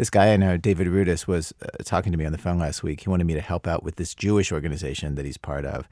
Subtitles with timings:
[0.00, 2.82] This guy I know, David Rudis, was uh, talking to me on the phone last
[2.82, 3.02] week.
[3.02, 5.86] He wanted me to help out with this Jewish organization that he's part of.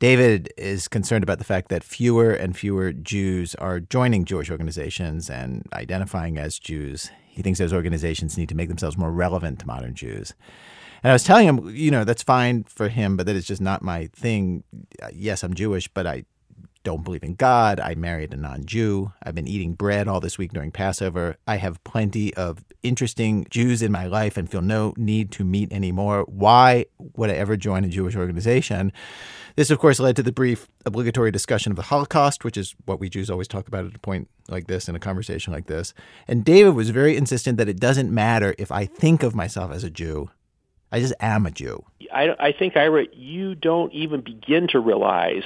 [0.00, 5.30] David is concerned about the fact that fewer and fewer Jews are joining Jewish organizations
[5.30, 7.12] and identifying as Jews.
[7.28, 10.34] He thinks those organizations need to make themselves more relevant to modern Jews.
[11.04, 13.60] And I was telling him, you know, that's fine for him, but that is just
[13.60, 14.64] not my thing.
[15.12, 16.24] Yes, I'm Jewish, but I
[16.84, 17.80] don't believe in God.
[17.80, 19.12] I married a non Jew.
[19.22, 21.36] I've been eating bread all this week during Passover.
[21.46, 25.72] I have plenty of interesting Jews in my life and feel no need to meet
[25.72, 26.24] anymore.
[26.28, 28.92] Why would I ever join a Jewish organization?
[29.56, 33.00] This, of course, led to the brief obligatory discussion of the Holocaust, which is what
[33.00, 35.94] we Jews always talk about at a point like this in a conversation like this.
[36.28, 39.84] And David was very insistent that it doesn't matter if I think of myself as
[39.84, 40.28] a Jew.
[40.92, 41.84] I just am a Jew.
[42.12, 45.44] I, I think, Ira, you don't even begin to realize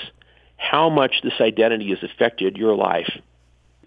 [0.59, 3.11] how much this identity has affected your life.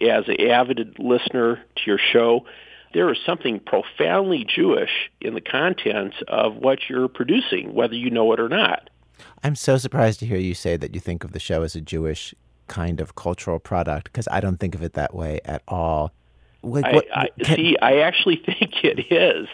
[0.02, 2.45] As an avid listener to your show,
[2.93, 8.34] there is something profoundly Jewish in the content of what you're producing, whether you know
[8.34, 8.90] it or not.
[9.43, 11.82] I'm so surprised to hear you say that you think of the show as a
[11.82, 12.34] Jewish
[12.68, 16.12] kind of cultural product because I don't think of it that way at all.
[16.63, 17.57] Like, I, what, I, can...
[17.57, 19.48] see, I actually think it is.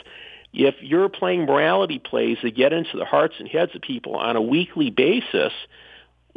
[0.53, 4.36] If you're playing morality plays that get into the hearts and heads of people on
[4.36, 5.52] a weekly basis,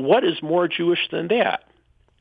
[0.05, 1.65] what is more Jewish than that?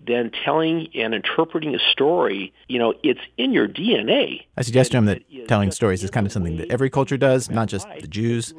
[0.06, 4.46] Than telling and interpreting a story, you know, it's in your DNA.
[4.56, 7.50] I suggest to him that telling stories is kind of something that every culture does,
[7.50, 8.54] not just the Jews.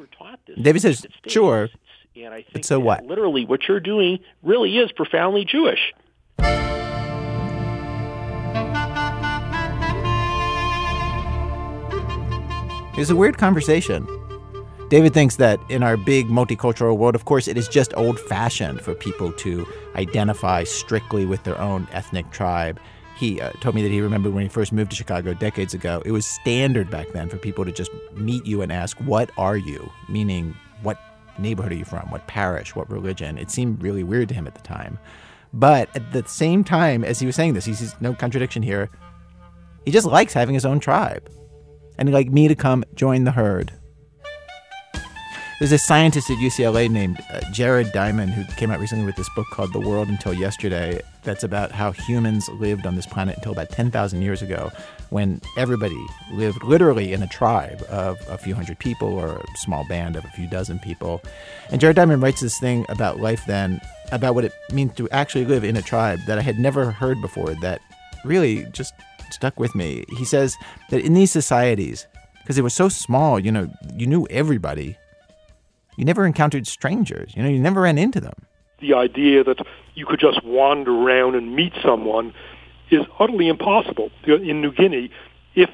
[0.61, 1.69] David says, sure,
[2.15, 3.05] and I think but so what?
[3.05, 5.93] literally what you're doing really is profoundly Jewish.
[12.97, 14.05] It's a weird conversation.
[14.91, 18.81] David thinks that in our big multicultural world, of course, it is just old fashioned
[18.81, 22.77] for people to identify strictly with their own ethnic tribe.
[23.15, 26.03] He uh, told me that he remembered when he first moved to Chicago decades ago,
[26.05, 29.55] it was standard back then for people to just meet you and ask, What are
[29.55, 29.89] you?
[30.09, 30.99] Meaning, what
[31.39, 32.11] neighborhood are you from?
[32.11, 32.75] What parish?
[32.75, 33.37] What religion?
[33.37, 34.99] It seemed really weird to him at the time.
[35.53, 38.89] But at the same time, as he was saying this, he sees no contradiction here.
[39.85, 41.31] He just likes having his own tribe.
[41.97, 43.71] And he'd like me to come join the herd.
[45.61, 49.29] There's a scientist at UCLA named uh, Jared Diamond who came out recently with this
[49.35, 51.03] book called The World Until Yesterday.
[51.21, 54.71] That's about how humans lived on this planet until about 10,000 years ago,
[55.11, 59.85] when everybody lived literally in a tribe of a few hundred people or a small
[59.87, 61.21] band of a few dozen people.
[61.69, 63.79] And Jared Diamond writes this thing about life then,
[64.11, 67.21] about what it means to actually live in a tribe that I had never heard
[67.21, 67.81] before, that
[68.25, 68.95] really just
[69.29, 70.05] stuck with me.
[70.17, 70.55] He says
[70.89, 72.07] that in these societies,
[72.39, 74.97] because they were so small, you know, you knew everybody
[76.01, 77.31] you never encountered strangers.
[77.35, 78.33] You know, you never ran into them.
[78.79, 79.63] The idea that
[79.93, 82.33] you could just wander around and meet someone
[82.89, 84.09] is utterly impossible.
[84.25, 85.11] In New Guinea,
[85.53, 85.69] if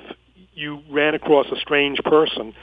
[0.54, 2.54] you ran across a strange person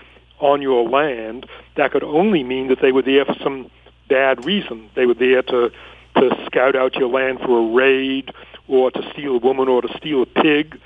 [0.40, 1.46] on your land,
[1.78, 3.70] that could only mean that they were there for some
[4.10, 4.90] bad reason.
[4.94, 5.70] They were there to
[6.16, 8.30] to scout out your land for a raid
[8.68, 10.78] or to steal a woman or to steal a pig.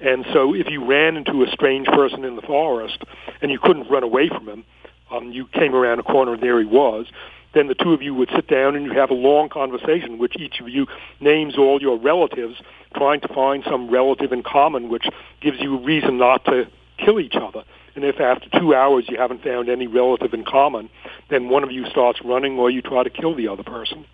[0.00, 2.98] And so if you ran into a strange person in the forest
[3.40, 4.64] and you couldn't run away from him,
[5.10, 7.06] um, you came around a corner and there he was.
[7.54, 10.36] Then the two of you would sit down and you have a long conversation, which
[10.36, 10.86] each of you
[11.20, 12.60] names all your relatives,
[12.94, 15.06] trying to find some relative in common, which
[15.40, 16.66] gives you a reason not to
[16.98, 17.64] kill each other.
[17.94, 20.90] And if after two hours you haven't found any relative in common,
[21.30, 24.04] then one of you starts running or you try to kill the other person.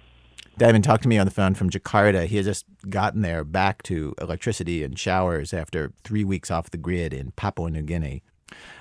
[0.58, 2.26] Diamond talked to me on the phone from Jakarta.
[2.26, 6.76] He had just gotten there back to electricity and showers after three weeks off the
[6.76, 8.22] grid in Papua New Guinea.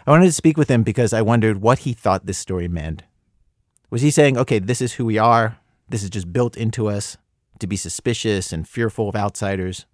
[0.05, 3.03] I wanted to speak with him because I wondered what he thought this story meant.
[3.89, 5.57] Was he saying, okay, this is who we are,
[5.89, 7.17] this is just built into us
[7.59, 9.85] to be suspicious and fearful of outsiders,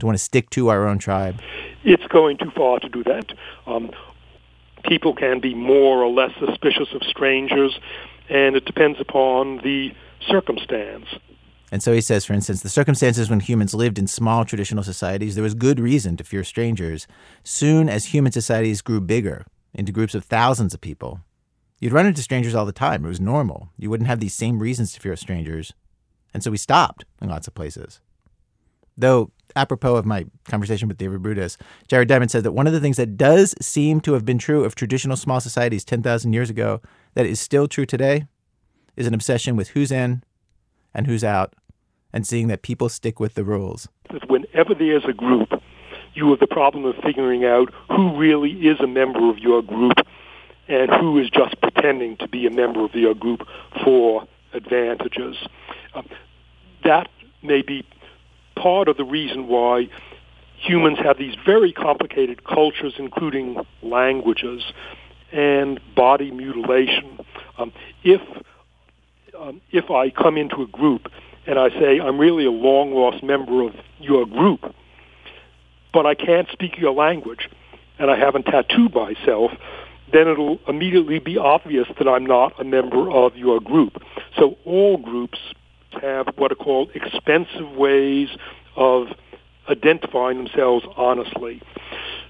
[0.00, 1.40] to want to stick to our own tribe?
[1.84, 3.32] It's going too far to do that.
[3.66, 3.90] Um,
[4.84, 7.78] people can be more or less suspicious of strangers,
[8.28, 9.92] and it depends upon the
[10.28, 11.06] circumstance.
[11.72, 15.34] And so he says, for instance, the circumstances when humans lived in small traditional societies,
[15.34, 17.08] there was good reason to fear strangers.
[17.42, 21.20] Soon as human societies grew bigger, into groups of thousands of people,
[21.80, 23.04] you'd run into strangers all the time.
[23.04, 23.70] It was normal.
[23.78, 25.72] You wouldn't have these same reasons to fear strangers.
[26.34, 28.00] And so we stopped in lots of places.
[28.96, 31.56] Though, apropos of my conversation with David Rudis,
[31.88, 34.64] Jared Diamond said that one of the things that does seem to have been true
[34.64, 36.80] of traditional small societies 10,000 years ago
[37.14, 38.26] that is still true today
[38.96, 40.22] is an obsession with who's in
[40.94, 41.54] and who's out
[42.12, 43.88] and seeing that people stick with the rules.
[44.28, 45.50] Whenever there's a group,
[46.14, 49.96] you have the problem of figuring out who really is a member of your group
[50.68, 53.46] and who is just pretending to be a member of your group
[53.84, 55.36] for advantages.
[55.94, 56.08] Um,
[56.84, 57.08] that
[57.42, 57.86] may be
[58.56, 59.88] part of the reason why
[60.56, 64.62] humans have these very complicated cultures, including languages
[65.32, 67.18] and body mutilation.
[67.58, 67.72] Um,
[68.04, 68.20] if
[69.38, 71.08] um, if I come into a group
[71.46, 74.74] and I say I'm really a long lost member of your group,
[75.92, 77.48] but I can't speak your language
[77.98, 79.52] and I haven't tattooed myself,
[80.12, 84.02] then it'll immediately be obvious that I'm not a member of your group.
[84.36, 85.38] So all groups
[86.00, 88.28] have what are called expensive ways
[88.76, 89.08] of
[89.68, 91.62] identifying themselves honestly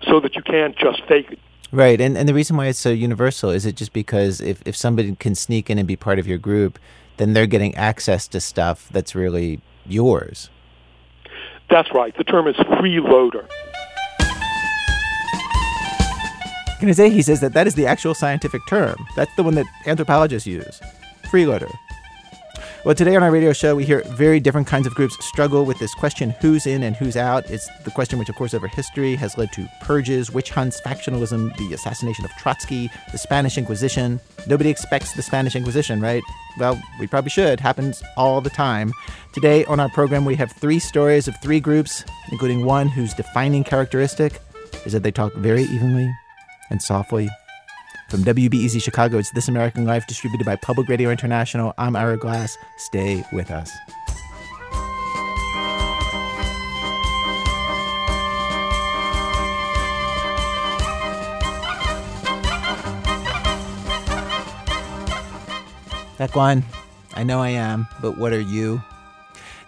[0.02, 1.38] so that you can't just fake it.
[1.70, 2.00] Right.
[2.00, 5.16] And, and the reason why it's so universal is it just because if, if somebody
[5.16, 6.78] can sneak in and be part of your group,
[7.16, 10.50] then they're getting access to stuff that's really yours.
[11.70, 12.16] That's right.
[12.16, 13.48] The term is freeloader.
[16.80, 18.96] Can I say he says that that is the actual scientific term.
[19.14, 20.80] That's the one that anthropologists use.
[21.26, 21.70] Freeloader.
[22.84, 25.78] Well, today on our radio show, we hear very different kinds of groups struggle with
[25.78, 27.48] this question who's in and who's out.
[27.48, 31.56] It's the question which, of course, over history has led to purges, witch hunts, factionalism,
[31.58, 34.18] the assassination of Trotsky, the Spanish Inquisition.
[34.48, 36.24] Nobody expects the Spanish Inquisition, right?
[36.58, 37.60] Well, we probably should.
[37.60, 38.92] Happens all the time.
[39.32, 43.62] Today on our program, we have three stories of three groups, including one whose defining
[43.62, 44.40] characteristic
[44.84, 46.12] is that they talk very evenly
[46.68, 47.30] and softly
[48.12, 51.72] from WBEZ Chicago, it's This American Life, distributed by Public Radio International.
[51.78, 52.58] I'm Ira Glass.
[52.76, 53.72] Stay with us.
[66.18, 66.32] That
[67.14, 68.82] I know I am, but what are you?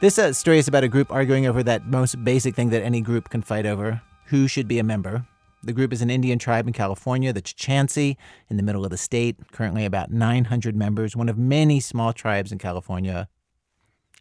[0.00, 3.00] This uh, story is about a group arguing over that most basic thing that any
[3.00, 5.24] group can fight over who should be a member.
[5.64, 8.16] The group is an Indian tribe in California, the Chukchansi,
[8.50, 12.52] in the middle of the state, currently about 900 members, one of many small tribes
[12.52, 13.28] in California.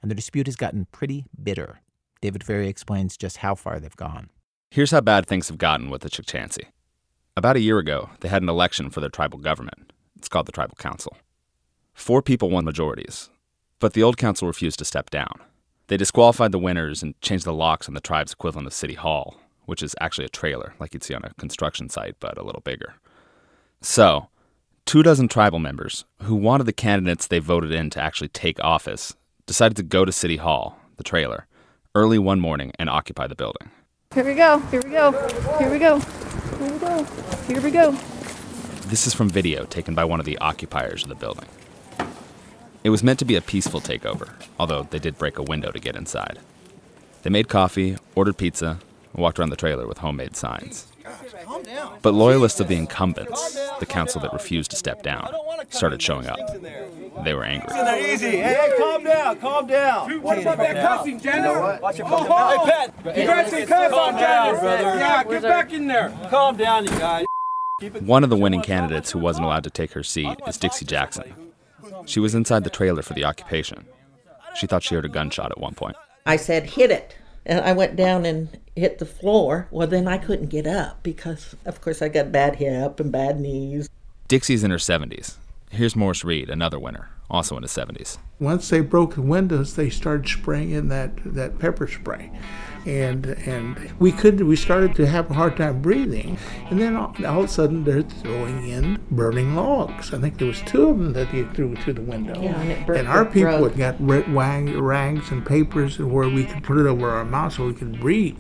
[0.02, 1.82] And the dispute has gotten pretty bitter.
[2.22, 4.30] David Ferry explains just how far they've gone.
[4.72, 6.64] Here's how bad things have gotten with the Chukchansi.
[7.36, 9.92] About a year ago, they had an election for their tribal government.
[10.16, 11.18] It's called the Tribal Council.
[11.94, 13.30] Four people won majorities,
[13.80, 15.42] but the old council refused to step down.
[15.88, 19.36] They disqualified the winners and changed the locks on the tribe's equivalent of City Hall,
[19.66, 22.62] which is actually a trailer, like you'd see on a construction site, but a little
[22.62, 22.96] bigger.
[23.82, 24.30] So,
[24.86, 29.16] two dozen tribal members who wanted the candidates they voted in to actually take office
[29.46, 31.48] decided to go to City Hall, the trailer,
[31.96, 33.70] early one morning and occupy the building.
[34.14, 35.12] Here we go, here we go,
[35.58, 37.04] here we go, here we go,
[37.48, 37.92] here we go.
[38.88, 41.48] This is from video taken by one of the occupiers of the building.
[42.84, 45.80] It was meant to be a peaceful takeover, although they did break a window to
[45.80, 46.40] get inside.
[47.24, 48.80] They made coffee, ordered pizza,
[49.16, 50.88] walked around the trailer with homemade signs.
[52.02, 55.34] But loyalists of the incumbents, the council that refused to step down,
[55.70, 56.40] started showing up.
[57.24, 57.70] They were angry.
[58.12, 58.38] Easy.
[58.38, 60.22] Hey, calm down, calm down.
[60.22, 61.80] What about that cussing, Jenna?
[61.82, 62.72] Watch your Oh, hey,
[63.04, 64.60] Pat, you got some cuss on down, Jenna.
[64.60, 64.98] brother.
[65.00, 66.14] Yeah, get back in there.
[66.30, 67.26] Calm down, you guys.
[68.02, 71.34] One of the winning candidates who wasn't allowed to take her seat is Dixie Jackson.
[72.06, 73.86] She was inside the trailer for the occupation.
[74.56, 75.96] She thought she heard a gunshot at one point.
[76.26, 77.18] I said, hit it.
[77.46, 79.68] And I went down and hit the floor.
[79.72, 83.40] Well, then I couldn't get up because, of course, I got bad hip and bad
[83.40, 83.90] knees.
[84.28, 85.36] Dixie's in her 70s.
[85.70, 88.18] Here's Morris Reed, another winner, also in his 70s.
[88.40, 92.32] Once they broke the windows, they started spraying in that, that pepper spray.
[92.86, 96.38] And and we could we started to have a hard time breathing,
[96.70, 100.14] and then all, all of a sudden they're throwing in burning logs.
[100.14, 102.42] I think there was two of them that they threw through the window.
[102.42, 103.70] Yeah, and it burnt And our the people throat.
[103.72, 107.54] had got red wang, rags and papers where we could put it over our mouth
[107.54, 108.40] so we could breathe.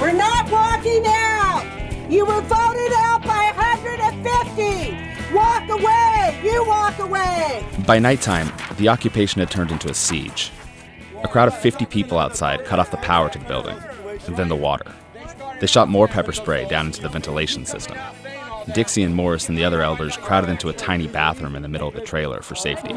[0.00, 1.64] We're not walking out.
[2.10, 4.79] You were voted out by 150.
[5.70, 6.40] Away.
[6.42, 7.64] You walk away.
[7.86, 10.50] By nighttime, the occupation had turned into a siege.
[11.22, 13.76] A crowd of 50 people outside cut off the power to the building,
[14.26, 14.92] and then the water.
[15.60, 17.98] They shot more pepper spray down into the ventilation system.
[18.74, 21.88] Dixie and Morris and the other elders crowded into a tiny bathroom in the middle
[21.88, 22.94] of the trailer for safety.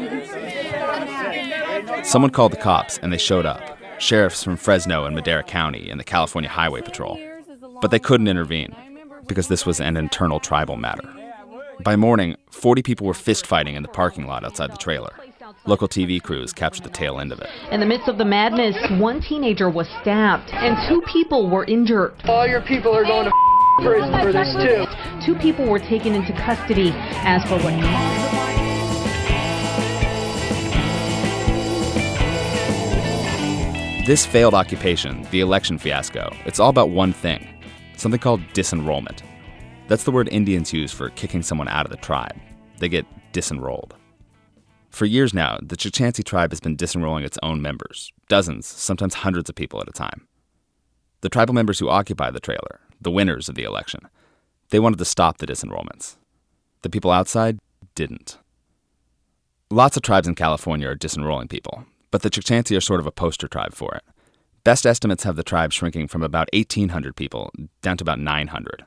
[2.02, 3.60] Someone called the cops, and they showed up
[3.98, 7.18] sheriffs from Fresno and Madera County and the California Highway Patrol.
[7.80, 8.74] But they couldn't intervene
[9.26, 11.08] because this was an internal tribal matter.
[11.82, 15.12] By morning, 40 people were fist fighting in the parking lot outside the trailer.
[15.66, 17.48] Local TV crews captured the tail end of it.
[17.72, 22.14] In the midst of the madness, one teenager was stabbed and two people were injured.
[22.24, 23.32] All your people are going to
[23.82, 24.84] prison for this too.
[25.24, 27.74] Two people were taken into custody as for what
[34.06, 37.48] This failed occupation, the election fiasco, it's all about one thing
[37.96, 39.22] something called disenrollment.
[39.86, 42.36] That's the word Indians use for kicking someone out of the tribe.
[42.78, 43.94] They get disenrolled.
[44.90, 49.50] For years now, the Chukchansi tribe has been disenrolling its own members, dozens, sometimes hundreds
[49.50, 50.26] of people at a time.
[51.20, 54.08] The tribal members who occupy the trailer, the winners of the election,
[54.70, 56.16] they wanted to stop the disenrollments.
[56.82, 57.58] The people outside
[57.94, 58.38] didn't.
[59.70, 63.12] Lots of tribes in California are disenrolling people, but the Chukchansi are sort of a
[63.12, 64.04] poster tribe for it.
[64.62, 67.50] Best estimates have the tribe shrinking from about 1,800 people
[67.82, 68.86] down to about 900.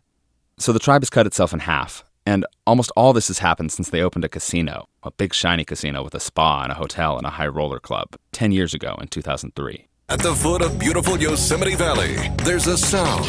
[0.60, 3.90] So the tribe has cut itself in half, and almost all this has happened since
[3.90, 7.28] they opened a casino, a big shiny casino with a spa and a hotel and
[7.28, 9.88] a high roller club, 10 years ago in 2003.
[10.10, 13.26] At the foot of beautiful Yosemite Valley, there's a sound.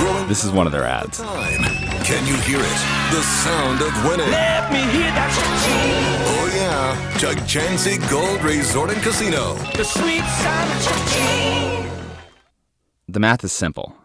[0.00, 1.18] Growing This is one of their ads.
[1.18, 1.64] time.
[2.04, 2.78] Can you hear it?
[3.12, 4.30] The sound of winning.
[4.30, 5.30] Let me hear that
[6.28, 9.54] Oh yeah, Chukchansi Gold Resort and Casino.
[9.76, 11.90] the sweet sound of cha-ching.
[13.08, 13.96] The math is simple.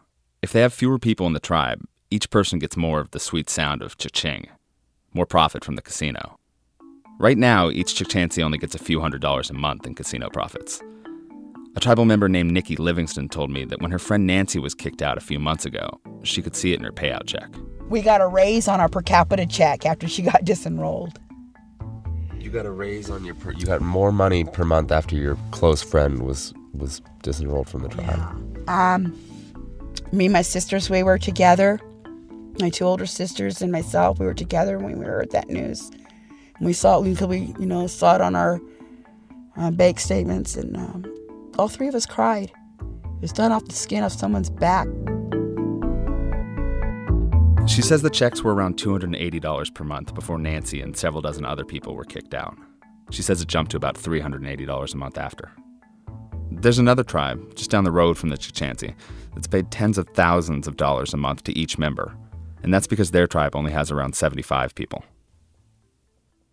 [0.42, 3.50] If they have fewer people in the tribe, each person gets more of the sweet
[3.50, 4.48] sound of cha-ching,
[5.14, 6.38] more profit from the casino.
[7.20, 10.82] Right now, each Chukchansi only gets a few hundred dollars a month in casino profits.
[11.76, 15.02] A tribal member named Nikki Livingston told me that when her friend Nancy was kicked
[15.02, 17.50] out a few months ago, she could see it in her payout check.
[17.90, 21.18] We got a raise on our per capita check after she got disenrolled.
[22.40, 25.38] You got a raise on your per, you got more money per month after your
[25.52, 28.70] close friend was was disenrolled from the tribe.
[28.70, 29.18] Um,
[30.12, 31.82] me and my sisters, we were together.
[32.60, 35.92] My two older sisters and myself, we were together when we heard that news.
[36.58, 38.60] And we saw it until we, you know, saw it on our
[39.58, 41.06] uh, bank statements, and um,
[41.58, 42.52] all three of us cried.
[42.80, 44.88] It was done off the skin of someone's back.
[47.68, 51.66] She says the checks were around $280 per month before Nancy and several dozen other
[51.66, 52.58] people were kicked out.
[53.12, 55.52] She says it jumped to about $380 a month after.
[56.50, 58.96] There's another tribe just down the road from the Chukchansi
[59.34, 62.16] that's paid tens of thousands of dollars a month to each member,
[62.68, 65.06] and that's because their tribe only has around 75 people.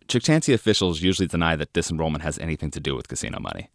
[0.07, 3.69] Chukchansi officials usually deny that disenrollment has anything to do with casino money.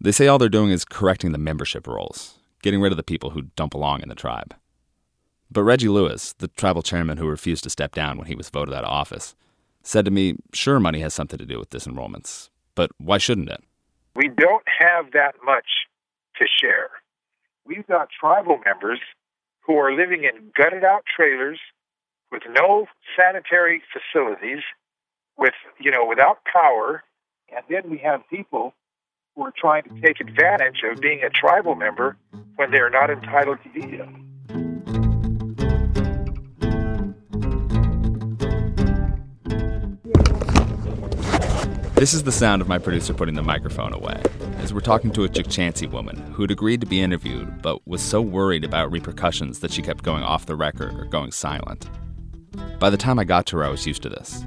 [0.00, 3.28] They say all they're doing is correcting the membership rolls, getting rid of the people
[3.28, 4.54] who don't belong in the tribe.
[5.50, 8.72] But Reggie Lewis, the tribal chairman who refused to step down when he was voted
[8.72, 9.34] out of office,
[9.82, 13.62] said to me, sure, money has something to do with disenrollments, but why shouldn't it?
[14.14, 15.66] We don't have that much
[16.40, 16.88] to share.
[17.66, 19.00] We've got tribal members
[19.66, 21.58] who are living in gutted out trailers
[22.30, 24.62] with no sanitary facilities,
[25.36, 27.02] with you know, without power,
[27.54, 28.74] and then we have people
[29.34, 32.16] who are trying to take advantage of being a tribal member
[32.56, 34.08] when they're not entitled to be it.
[41.96, 44.22] This is the sound of my producer putting the microphone away,
[44.72, 48.20] we're talking to a Chukchansi woman who had agreed to be interviewed but was so
[48.20, 51.88] worried about repercussions that she kept going off the record or going silent.
[52.78, 54.44] By the time I got to her, I was used to this.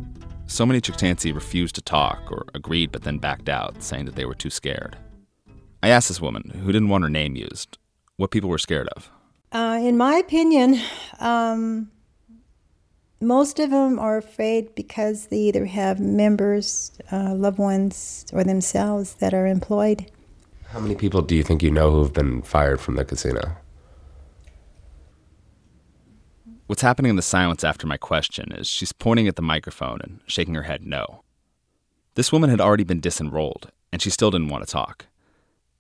[0.47, 4.25] So many Chukchansi refused to talk or agreed but then backed out, saying that they
[4.25, 4.97] were too scared.
[5.83, 7.77] I asked this woman, who didn't want her name used,
[8.17, 9.11] what people were scared of.
[9.51, 10.79] Uh, in my opinion,
[11.19, 11.91] um,
[13.21, 19.15] most of them are afraid because they either have members, uh, loved ones, or themselves
[19.15, 20.09] that are employed.
[20.67, 23.57] How many people do you think you know who have been fired from the casino?
[26.67, 30.19] What's happening in the silence after my question is she's pointing at the microphone and
[30.27, 31.23] shaking her head no.
[32.13, 35.07] This woman had already been disenrolled, and she still didn't want to talk.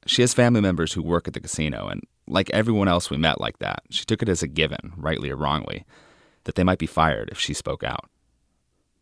[0.07, 3.39] She has family members who work at the casino, and like everyone else we met
[3.39, 5.85] like that, she took it as a given, rightly or wrongly,
[6.43, 8.09] that they might be fired if she spoke out.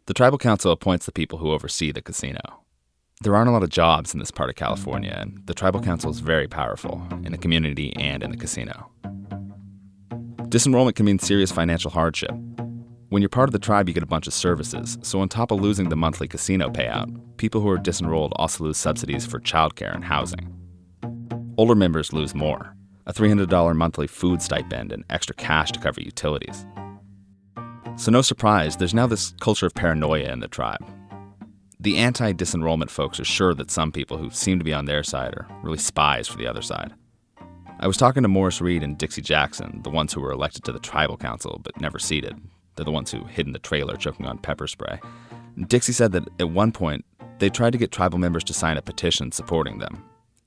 [0.05, 2.63] The tribal council appoints the people who oversee the casino.
[3.21, 6.11] There aren't a lot of jobs in this part of California, and the tribal council
[6.11, 8.91] is very powerful in the community and in the casino.
[10.49, 12.31] Disenrollment can mean serious financial hardship.
[13.09, 15.51] When you're part of the tribe, you get a bunch of services, so on top
[15.51, 19.93] of losing the monthly casino payout, people who are disenrolled also lose subsidies for childcare
[19.93, 20.53] and housing.
[21.57, 22.73] Older members lose more
[23.07, 26.65] a $300 monthly food stipend and extra cash to cover utilities.
[27.97, 30.85] So, no surprise, there's now this culture of paranoia in the tribe.
[31.79, 35.01] The anti disenrollment folks are sure that some people who seem to be on their
[35.01, 36.93] side are really spies for the other side.
[37.79, 40.71] I was talking to Morris Reed and Dixie Jackson, the ones who were elected to
[40.71, 42.39] the tribal council but never seated.
[42.75, 44.99] They're the ones who hid in the trailer choking on pepper spray.
[45.67, 47.03] Dixie said that at one point,
[47.39, 50.03] they tried to get tribal members to sign a petition supporting them,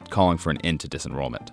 [0.08, 1.50] calling for an end to disenrollment.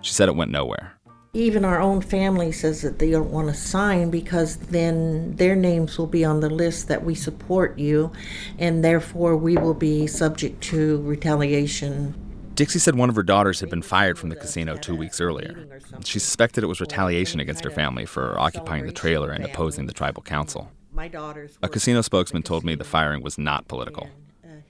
[0.00, 0.97] She said it went nowhere.
[1.38, 5.96] Even our own family says that they don't want to sign because then their names
[5.96, 8.10] will be on the list that we support you,
[8.58, 12.12] and therefore we will be subject to retaliation.
[12.56, 15.80] Dixie said one of her daughters had been fired from the casino two weeks earlier.
[16.04, 19.92] She suspected it was retaliation against her family for occupying the trailer and opposing the
[19.92, 20.72] tribal council.
[20.92, 21.56] My daughters.
[21.62, 24.10] A casino spokesman told me the firing was not political.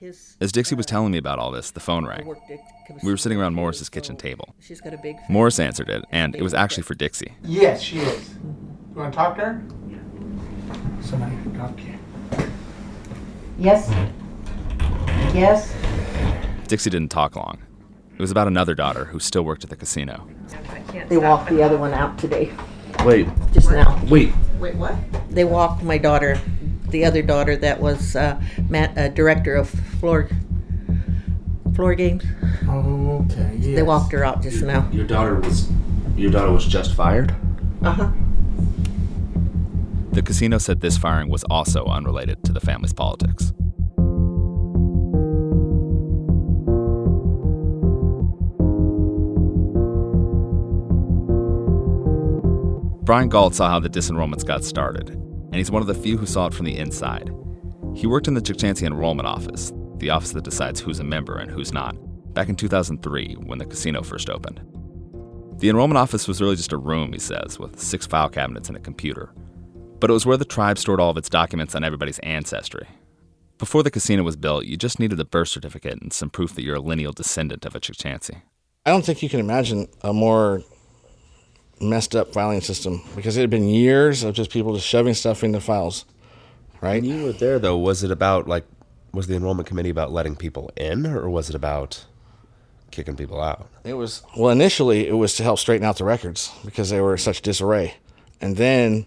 [0.01, 0.07] Uh,
[0.41, 2.29] As Dixie was telling me about all this, the phone rang.
[2.29, 4.55] at We were sitting around Morris's kitchen table.
[4.59, 5.17] She's got a big.
[5.29, 7.33] Morris answered it, and it was actually for Dixie.
[7.43, 8.29] Yes, she is.
[8.33, 9.63] You want to talk to her?
[11.01, 11.99] Somebody can talk to you.
[13.57, 13.89] Yes.
[15.33, 15.73] Yes.
[16.67, 17.59] Dixie didn't talk long.
[18.13, 20.27] It was about another daughter who still worked at the casino.
[21.07, 22.51] They walked the other one out today,
[23.05, 23.27] Wait.
[23.53, 23.99] just now.
[24.09, 24.33] Wait.
[24.59, 24.95] Wait, what?
[25.29, 26.39] They walked my daughter,
[26.91, 30.29] the other daughter that was uh, Matt, uh, director of floor
[31.75, 32.23] floor games.
[32.67, 33.55] Oh, okay.
[33.57, 34.89] They walked her out just now.
[34.91, 35.69] Your daughter was
[36.17, 37.35] your daughter was just fired?
[37.81, 38.11] Uh huh.
[40.11, 43.53] The casino said this firing was also unrelated to the family's politics.
[53.09, 55.19] Brian Galt saw how the disenrollments got started,
[55.51, 57.31] and he's one of the few who saw it from the inside.
[57.95, 61.49] He worked in the Chukchansi Enrollment Office, the office that decides who's a member and
[61.49, 61.95] who's not,
[62.33, 64.61] back in 2003 when the casino first opened.
[65.59, 68.77] The enrollment office was really just a room, he says, with six file cabinets and
[68.77, 69.33] a computer.
[69.99, 72.87] But it was where the tribe stored all of its documents on everybody's ancestry.
[73.57, 76.63] Before the casino was built, you just needed a birth certificate and some proof that
[76.63, 78.41] you're a lineal descendant of a Chukchansi.
[78.85, 80.63] I don't think you can imagine a more
[81.81, 85.43] messed up filing system because it had been years of just people just shoving stuff
[85.43, 86.05] into files,
[86.81, 87.01] right?
[87.01, 88.65] When you were there though, was it about like
[89.11, 92.05] was the enrollment committee about letting people in or was it about
[92.91, 93.69] kicking people out?
[93.83, 97.13] It was well initially it was to help straighten out the records because they were
[97.13, 97.95] in such disarray,
[98.41, 99.05] and then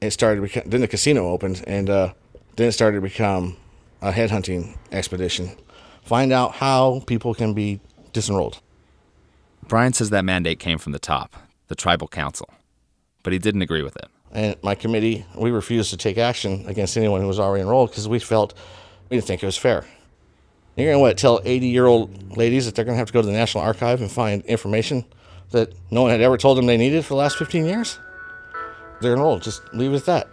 [0.00, 0.48] it started.
[0.48, 2.12] to Then the casino opened, and uh,
[2.56, 3.56] then it started to become
[4.02, 5.56] a headhunting expedition.
[6.04, 7.80] Find out how people can be
[8.12, 8.60] disenrolled.
[9.66, 11.34] Brian says that mandate came from the top,
[11.68, 12.48] the tribal council,
[13.22, 14.06] but he didn't agree with it.
[14.32, 18.08] And my committee, we refused to take action against anyone who was already enrolled because
[18.08, 18.54] we felt
[19.08, 19.84] we didn't think it was fair.
[20.76, 23.12] You're going to what tell 80 year old ladies that they're going to have to
[23.12, 25.04] go to the National Archive and find information
[25.50, 27.98] that no one had ever told them they needed for the last 15 years?
[29.00, 29.42] They're enrolled.
[29.42, 30.28] Just leave it at that.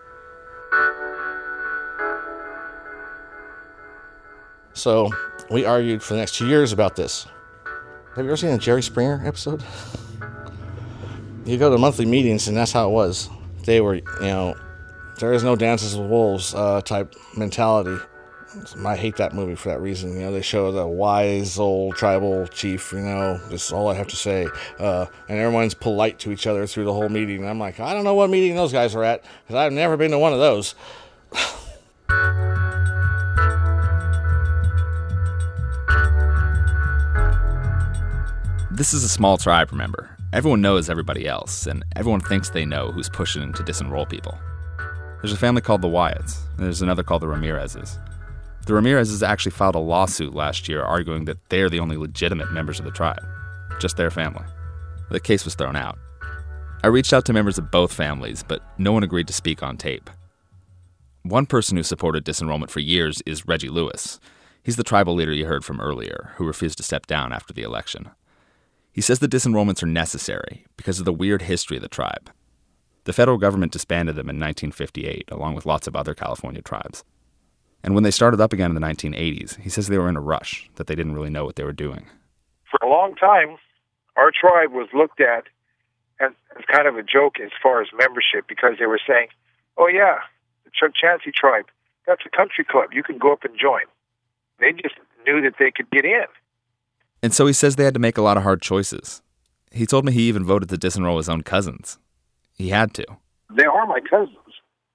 [4.74, 5.12] So
[5.52, 7.28] we argued for the next two years about this.
[8.16, 9.64] Have you ever seen a Jerry Springer episode?
[11.52, 13.30] you go to monthly meetings, and that's how it was.
[13.66, 14.56] They were, you know,
[15.20, 18.02] there is no dances with wolves uh, type mentality.
[18.86, 20.14] I hate that movie for that reason.
[20.14, 22.92] You know, they show the wise old tribal chief.
[22.92, 24.48] You know, that's all I have to say.
[24.78, 27.38] Uh, and everyone's polite to each other through the whole meeting.
[27.38, 29.96] And I'm like, I don't know what meeting those guys are at because I've never
[29.96, 30.76] been to one of those.
[38.70, 40.11] This is a small tribe, remember.
[40.34, 44.38] Everyone knows everybody else, and everyone thinks they know who's pushing to disenroll people.
[45.20, 48.00] There's a family called the Wyatts, and there's another called the Ramirezes.
[48.66, 52.80] The Ramirezes actually filed a lawsuit last year arguing that they're the only legitimate members
[52.80, 53.22] of the tribe,
[53.82, 54.46] just their family.
[55.10, 56.00] The case was thrown out.
[56.82, 59.76] I reached out to members of both families, but no one agreed to speak on
[59.76, 60.10] tape.
[61.24, 64.22] One person who supported disenrollment for years is Reggie Lewis.
[64.64, 67.64] He's the tribal leader you heard from earlier, who refused to step down after the
[67.64, 68.12] election.
[68.94, 72.30] He says the disenrollments are necessary because of the weird history of the tribe.
[73.06, 77.04] The federal government disbanded them in 1958, along with lots of other California tribes.
[77.84, 80.22] And when they started up again in the 1980s, he says they were in a
[80.22, 82.06] rush, that they didn't really know what they were doing.
[82.70, 83.58] For a long time,
[84.18, 85.46] our tribe was looked at
[86.20, 89.28] as, as kind of a joke as far as membership because they were saying,
[89.78, 90.18] oh, yeah,
[90.66, 91.66] the Chukchansi tribe,
[92.06, 92.90] that's a country club.
[92.94, 93.84] You can go up and join.
[94.60, 96.26] They just knew that they could get in.
[97.24, 99.22] And so he says they had to make a lot of hard choices.
[99.72, 101.98] He told me he even voted to disenroll his own cousins.
[102.54, 103.06] He had to.
[103.56, 104.38] They are my cousins,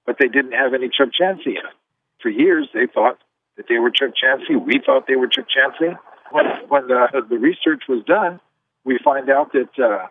[0.05, 1.75] but they didn't have any Chukchansi in it.
[2.21, 3.19] For years, they thought
[3.55, 4.63] that they were Chukchansi.
[4.63, 5.97] We thought they were Chukchansi.
[6.31, 8.39] When, when the, the research was done,
[8.83, 10.07] we find out that uh,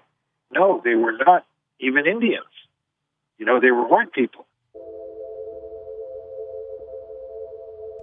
[0.53, 1.45] no, they were not
[1.81, 2.45] even Indians.
[3.39, 4.46] You know, they were white people.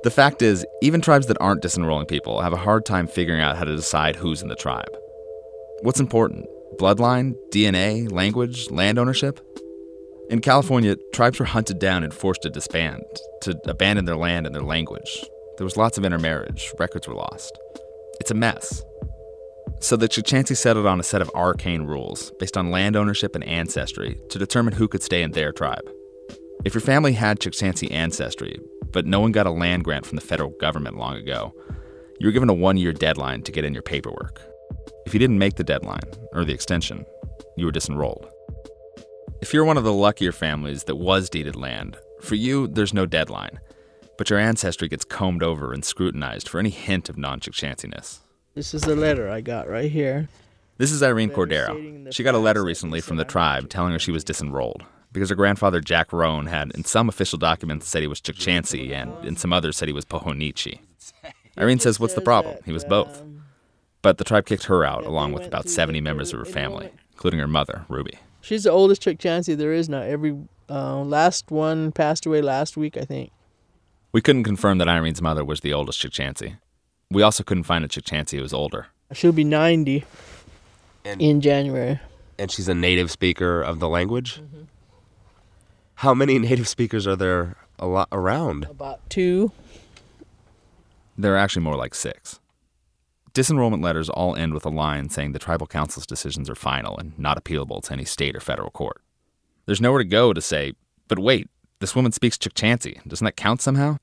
[0.03, 3.55] The fact is, even tribes that aren't disenrolling people have a hard time figuring out
[3.55, 4.93] how to decide who's in the tribe.
[5.81, 6.45] What's important?
[6.77, 9.39] Bloodline, DNA, language, land ownership?
[10.29, 13.03] In California, tribes were hunted down and forced to disband,
[13.43, 15.23] to abandon their land and their language.
[15.57, 17.57] There was lots of intermarriage, records were lost.
[18.19, 18.83] It's a mess.
[19.79, 23.43] So the Chukchansi settled on a set of arcane rules based on land ownership and
[23.45, 25.89] ancestry to determine who could stay in their tribe.
[26.65, 28.59] If your family had Chukchansi ancestry,
[28.93, 31.53] but no one got a land grant from the federal government long ago,
[32.19, 34.41] you were given a one year deadline to get in your paperwork.
[35.05, 37.05] If you didn't make the deadline, or the extension,
[37.57, 38.29] you were disenrolled.
[39.41, 43.05] If you're one of the luckier families that was deeded land, For you, there's no
[43.05, 43.59] deadline,
[44.17, 48.19] but your ancestry gets combed over and scrutinized for any hint of non Chukchansiness.
[48.53, 50.29] This is the letter I got right here.
[50.77, 52.13] This is Irene Cordero.
[52.13, 55.35] She got a letter recently from the tribe telling her she was disenrolled because her
[55.35, 59.53] grandfather Jack Roan had, in some official documents, said he was Chukchansi and in some
[59.53, 60.79] others said he was Pohonichi.
[61.57, 62.57] Irene says, What's the problem?
[62.65, 63.21] He was both.
[64.01, 67.39] But the tribe kicked her out, along with about 70 members of her family, including
[67.39, 68.17] her mother, Ruby.
[68.41, 70.01] She's the oldest Chukchansi there is now.
[70.01, 70.35] Every
[70.69, 73.31] uh, last one passed away last week, I think.
[74.11, 76.57] We couldn't confirm that Irene's mother was the oldest Chukchansi.
[77.09, 78.87] We also couldn't find a Chukchansi who was older.
[79.13, 80.03] She'll be 90
[81.05, 81.99] And- in January.
[82.39, 84.41] And she's a native speaker of the language?
[85.95, 88.65] How many native speakers are there a lot around?
[88.65, 89.51] About two.
[91.17, 92.39] There are actually more like six.
[93.33, 97.17] Disenrollment letters all end with a line saying the tribal council's decisions are final and
[97.17, 99.01] not appealable to any state or federal court.
[99.65, 100.73] There's nowhere to go to say,
[101.07, 103.03] but wait, this woman speaks Chukchansi.
[103.07, 103.97] Doesn't that count somehow?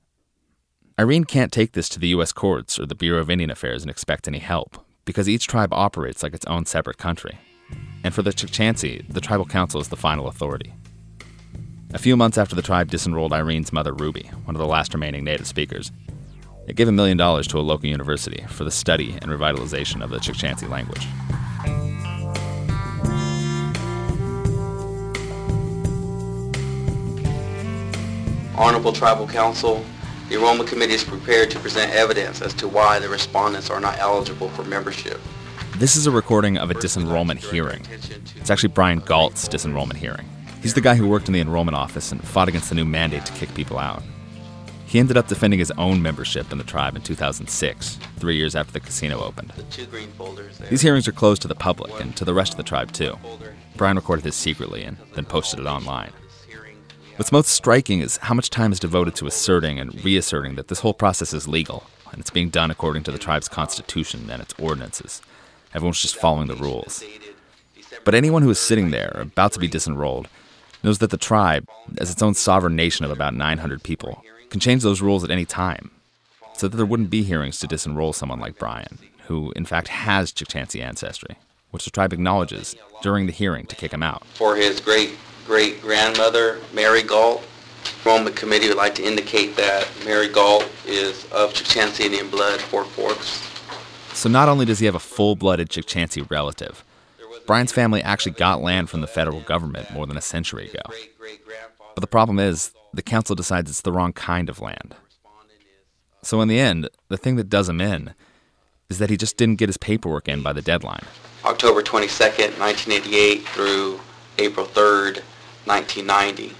[0.98, 2.32] Irene can't take this to the U.S.
[2.32, 6.22] courts or the Bureau of Indian Affairs and expect any help, because each tribe operates
[6.22, 7.38] like its own separate country.
[8.02, 10.72] And for the Chukchansi, the tribal council is the final authority.
[11.92, 15.24] A few months after the tribe disenrolled Irene's mother, Ruby, one of the last remaining
[15.24, 15.90] native speakers,
[16.68, 20.10] it gave a million dollars to a local university for the study and revitalization of
[20.10, 21.04] the Chukchansi language.
[28.56, 29.84] Honorable Tribal Council,
[30.28, 33.98] the Enrollment Committee is prepared to present evidence as to why the respondents are not
[33.98, 35.20] eligible for membership.
[35.78, 37.84] This is a recording of a disenrollment hearing.
[38.36, 40.28] It's actually Brian Galt's disenrollment hearing.
[40.62, 43.24] He's the guy who worked in the enrollment office and fought against the new mandate
[43.26, 44.02] to kick people out.
[44.86, 48.72] He ended up defending his own membership in the tribe in 2006, three years after
[48.72, 49.52] the casino opened.
[49.70, 50.68] Two green folders there.
[50.68, 53.16] These hearings are closed to the public and to the rest of the tribe, too.
[53.76, 56.12] Brian recorded this secretly and then posted it online.
[57.16, 60.80] What's most striking is how much time is devoted to asserting and reasserting that this
[60.80, 64.54] whole process is legal and it's being done according to the tribe's constitution and its
[64.58, 65.22] ordinances.
[65.74, 67.04] Everyone's just following the rules.
[68.04, 70.26] But anyone who is sitting there, about to be disenrolled,
[70.82, 74.82] knows that the tribe, as its own sovereign nation of about 900 people, can change
[74.82, 75.90] those rules at any time,
[76.54, 80.32] so that there wouldn't be hearings to disenroll someone like Brian, who in fact has
[80.32, 81.36] Chukchansi ancestry,
[81.70, 84.26] which the tribe acknowledges during the hearing to kick him out.
[84.34, 85.16] For his great
[85.50, 87.42] great grandmother, Mary Galt,
[88.04, 92.84] Enrollment Committee would like to indicate that Mary Galt is of Chukchansi Indian blood, Four
[92.84, 93.42] Forks.
[94.16, 96.84] So not only does he have a full-blooded Chukchansi relative,
[97.50, 100.82] Brian's family actually got land from the federal government more than a century ago.
[101.96, 104.94] But the problem is, the council decides it's the wrong kind of land.
[106.22, 108.14] So in the end, the thing that does him in
[108.88, 111.02] is that he just didn't get his paperwork in by the deadline.
[111.44, 114.00] October 22nd, 1988 through
[114.38, 115.16] April 3rd,
[115.64, 116.54] 1990.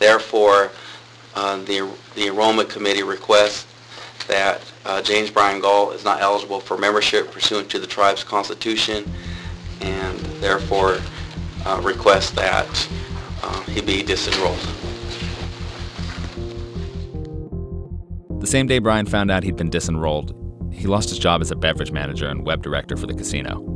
[0.00, 0.72] Therefore,
[1.36, 3.71] uh, the, the Enrollment Committee requests
[4.24, 9.10] that uh, James Brian Galt is not eligible for membership pursuant to the tribe's constitution
[9.80, 10.98] and therefore
[11.64, 12.88] uh, requests that
[13.42, 14.58] uh, he be disenrolled.
[18.40, 20.34] The same day Brian found out he'd been disenrolled,
[20.72, 23.68] he lost his job as a beverage manager and web director for the casino.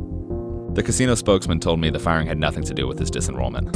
[0.74, 3.72] The casino spokesman told me the firing had nothing to do with his disenrollment.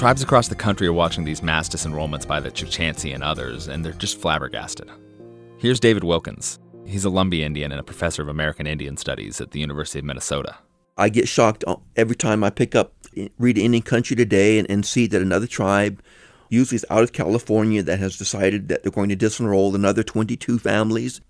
[0.00, 3.84] Tribes across the country are watching these mass disenrollments by the Chukchansi and others, and
[3.84, 4.90] they're just flabbergasted.
[5.58, 6.58] Here's David Wilkins.
[6.86, 10.06] He's a Lumbee Indian and a professor of American Indian Studies at the University of
[10.06, 10.56] Minnesota.
[10.96, 11.64] I get shocked
[11.96, 12.94] every time I pick up,
[13.38, 16.02] read Indian Country Today, and, and see that another tribe,
[16.48, 20.60] usually it's out of California, that has decided that they're going to disenroll another 22
[20.60, 21.20] families.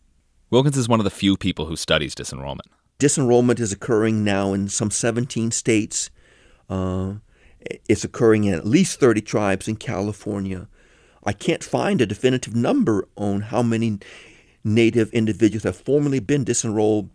[0.50, 2.70] Wilkins is one of the few people who studies disenrollment.
[3.00, 6.08] Disenrollment is occurring now in some 17 states.
[6.68, 7.14] Uh,
[7.88, 10.68] it's occurring in at least 30 tribes in California.
[11.24, 13.98] I can't find a definitive number on how many
[14.62, 17.08] Native individuals have formerly been disenrolled.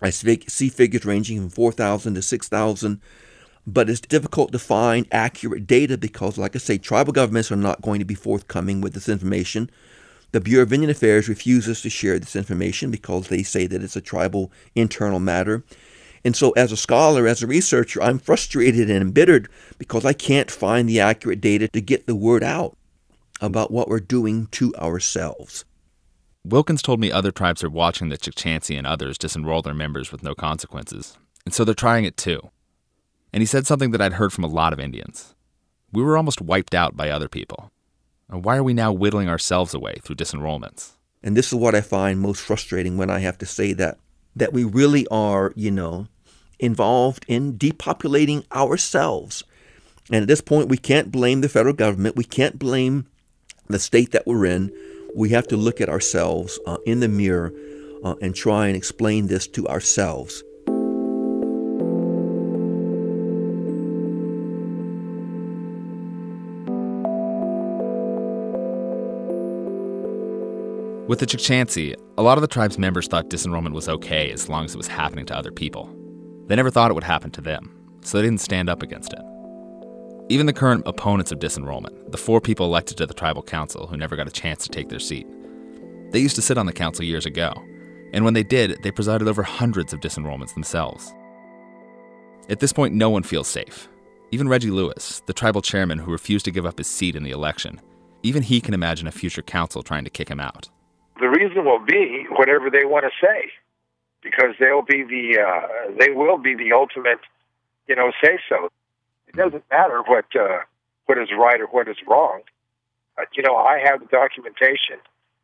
[0.00, 3.00] I see figures ranging from 4,000 to 6,000,
[3.66, 7.82] but it's difficult to find accurate data because, like I say, tribal governments are not
[7.82, 9.70] going to be forthcoming with this information.
[10.32, 13.96] The Bureau of Indian Affairs refuses to share this information because they say that it's
[13.96, 15.64] a tribal internal matter.
[16.24, 20.50] And so, as a scholar, as a researcher, I'm frustrated and embittered because I can't
[20.50, 22.76] find the accurate data to get the word out
[23.40, 25.64] about what we're doing to ourselves.
[26.44, 30.22] Wilkins told me other tribes are watching the Chukchansi and others disenroll their members with
[30.22, 32.50] no consequences, and so they're trying it too.
[33.32, 35.34] And he said something that I'd heard from a lot of Indians.
[35.92, 37.70] We were almost wiped out by other people.
[38.28, 40.92] And why are we now whittling ourselves away through disenrollments?
[41.22, 43.98] And this is what I find most frustrating when I have to say that
[44.36, 46.06] that we really are, you know,
[46.58, 49.44] involved in depopulating ourselves.
[50.10, 52.16] And at this point, we can't blame the federal government.
[52.16, 53.06] We can't blame
[53.68, 54.72] the state that we're in.
[55.14, 57.52] We have to look at ourselves uh, in the mirror
[58.04, 60.42] uh, and try and explain this to ourselves.
[71.08, 74.64] With the Chukchansi, a lot of the tribe's members thought disenrollment was okay as long
[74.64, 75.88] as it was happening to other people.
[76.48, 79.20] They never thought it would happen to them, so they didn't stand up against it.
[80.28, 83.96] Even the current opponents of disenrollment, the four people elected to the tribal council who
[83.96, 85.28] never got a chance to take their seat,
[86.10, 87.52] they used to sit on the council years ago,
[88.12, 91.14] and when they did, they presided over hundreds of disenrollments themselves.
[92.48, 93.88] At this point, no one feels safe.
[94.32, 97.30] Even Reggie Lewis, the tribal chairman who refused to give up his seat in the
[97.30, 97.80] election,
[98.24, 100.68] even he can imagine a future council trying to kick him out
[101.20, 103.50] the reason will be whatever they want to say,
[104.22, 107.20] because they'll be the uh, they will be the ultimate,
[107.86, 108.70] you know, say so.
[109.28, 110.60] It doesn't matter what uh,
[111.06, 112.42] what is right or what is wrong.
[113.32, 114.98] You know, I have the documentation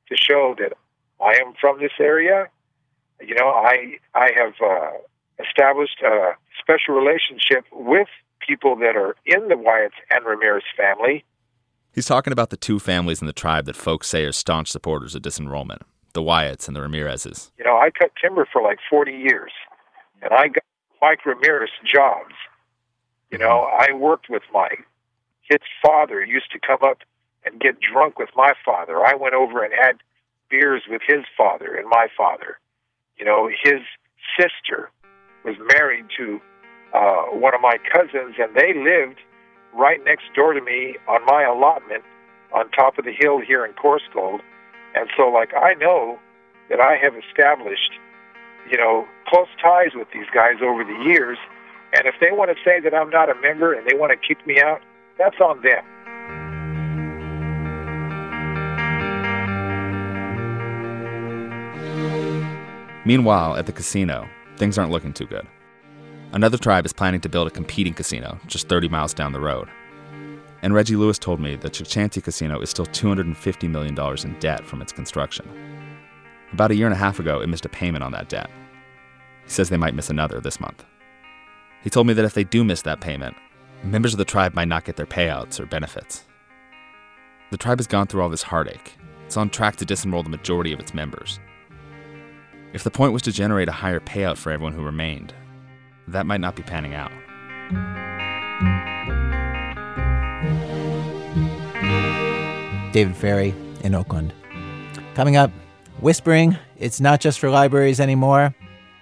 [0.08, 0.74] to show that
[1.20, 2.48] I am from this area.
[3.20, 4.90] You know, I I have uh,
[5.42, 8.08] established a special relationship with
[8.46, 11.24] people that are in the Wyatt and Ramirez family
[11.94, 15.14] He's talking about the two families in the tribe that folks say are staunch supporters
[15.14, 17.50] of disenrollment the Wyatts and the Ramirezes.
[17.58, 19.50] You know, I cut timber for like 40 years,
[20.22, 20.62] and I got
[21.02, 22.34] Mike Ramirez jobs.
[23.32, 24.86] You know, I worked with Mike.
[25.42, 26.98] His father used to come up
[27.44, 29.04] and get drunk with my father.
[29.04, 29.96] I went over and had
[30.48, 32.60] beers with his father and my father.
[33.18, 33.80] You know, his
[34.38, 34.90] sister
[35.44, 36.40] was married to
[36.94, 39.18] uh, one of my cousins, and they lived
[39.74, 42.04] right next door to me on my allotment
[42.52, 44.40] on top of the hill here in Coarsegold.
[44.94, 46.18] And so, like, I know
[46.70, 47.92] that I have established,
[48.70, 51.38] you know, close ties with these guys over the years.
[51.92, 54.16] And if they want to say that I'm not a member and they want to
[54.16, 54.80] kick me out,
[55.18, 55.84] that's on them.
[63.06, 65.46] Meanwhile, at the casino, things aren't looking too good.
[66.34, 69.68] Another tribe is planning to build a competing casino just 30 miles down the road.
[70.62, 74.82] And Reggie Lewis told me that Chukchansi Casino is still $250 million in debt from
[74.82, 75.48] its construction.
[76.52, 78.50] About a year and a half ago, it missed a payment on that debt.
[79.44, 80.84] He says they might miss another this month.
[81.84, 83.36] He told me that if they do miss that payment,
[83.84, 86.24] members of the tribe might not get their payouts or benefits.
[87.52, 88.94] The tribe has gone through all this heartache.
[89.24, 91.38] It's on track to disenroll the majority of its members.
[92.72, 95.32] If the point was to generate a higher payout for everyone who remained,
[96.08, 97.10] that might not be panning out.
[102.92, 104.32] David Ferry in Oakland.
[105.14, 105.50] Coming up,
[106.00, 108.54] Whispering, it's not just for libraries anymore.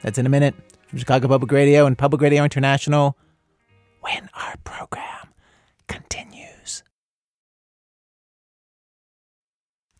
[0.03, 0.55] That's in a minute.
[0.89, 3.17] From Chicago Public Radio and Public Radio International,
[4.01, 5.29] when our program
[5.89, 6.83] continues.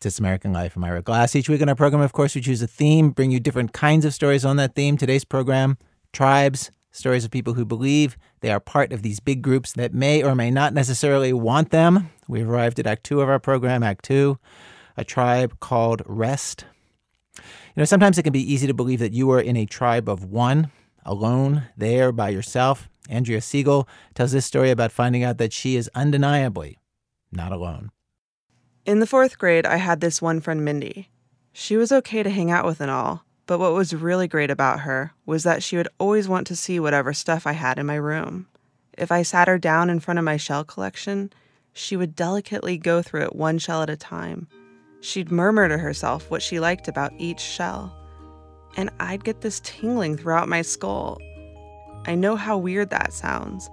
[0.05, 0.77] It's American Life.
[0.77, 1.35] I'm Ira Glass.
[1.35, 4.05] Each week on our program, of course, we choose a theme, bring you different kinds
[4.05, 4.97] of stories on that theme.
[4.97, 5.79] Today's program,
[6.13, 10.23] tribes, stories of people who believe they are part of these big groups that may
[10.23, 12.11] or may not necessarily want them.
[12.29, 14.39] We've arrived at Act Two of our program, Act Two,
[14.97, 16.67] a tribe called Rest.
[17.37, 17.43] You
[17.81, 20.25] know, sometimes it can be easy to believe that you are in a tribe of
[20.25, 20.71] one,
[21.05, 22.89] alone, there by yourself.
[23.09, 26.79] Andrea Siegel tells this story about finding out that she is undeniably
[27.33, 27.91] not alone.
[28.85, 31.09] In the fourth grade, I had this one friend, Mindy.
[31.53, 34.81] She was okay to hang out with and all, but what was really great about
[34.81, 37.97] her was that she would always want to see whatever stuff I had in my
[37.97, 38.47] room.
[38.97, 41.31] If I sat her down in front of my shell collection,
[41.75, 44.49] she would delicately go through it one shell at a time.
[45.03, 47.95] She'd murmur to herself what she liked about each shell.
[48.79, 51.19] And I'd get this tingling throughout my skull.
[52.07, 53.69] I know how weird that sounds,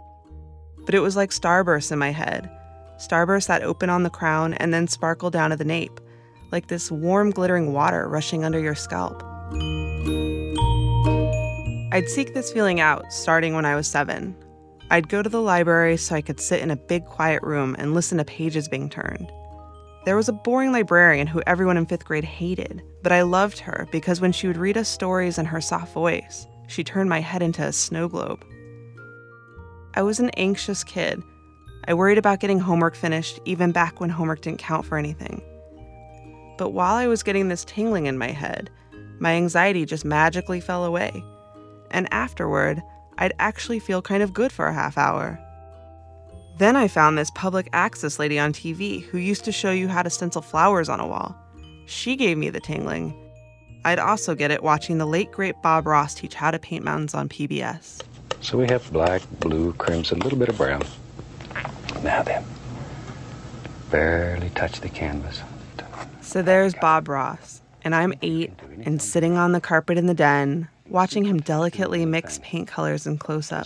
[0.86, 2.52] but it was like starbursts in my head.
[2.98, 6.02] Starbursts that open on the crown and then sparkle down to the nape,
[6.52, 9.24] like this warm, glittering water rushing under your scalp.
[11.92, 14.36] I'd seek this feeling out starting when I was seven.
[14.92, 17.94] I'd go to the library so I could sit in a big quiet room and
[17.94, 19.32] listen to pages being turned.
[20.06, 23.88] There was a boring librarian who everyone in fifth grade hated, but I loved her
[23.92, 27.42] because when she would read us stories in her soft voice, she turned my head
[27.42, 28.44] into a snow globe.
[29.96, 31.22] I was an anxious kid.
[31.88, 35.42] I worried about getting homework finished even back when homework didn't count for anything.
[36.58, 38.70] But while I was getting this tingling in my head,
[39.22, 41.24] my anxiety just magically fell away.
[41.92, 42.82] And afterward,
[43.18, 45.40] I'd actually feel kind of good for a half hour.
[46.58, 50.04] Then I found this public access lady on TV who used to show you how
[50.04, 51.36] to stencil flowers on a wall.
[51.86, 53.14] She gave me the tingling.
[53.86, 57.14] I'd also get it watching the late great Bob Ross teach how to paint mountains
[57.14, 58.02] on PBS.
[58.42, 60.84] So we have black, blue, crimson, a little bit of brown.
[62.04, 62.44] Now then,
[63.90, 65.42] barely touch the canvas.
[66.22, 67.59] So there's Bob Ross,
[67.90, 72.40] and I'm eight and sitting on the carpet in the den, watching him delicately mix
[72.44, 73.66] paint colors in close up.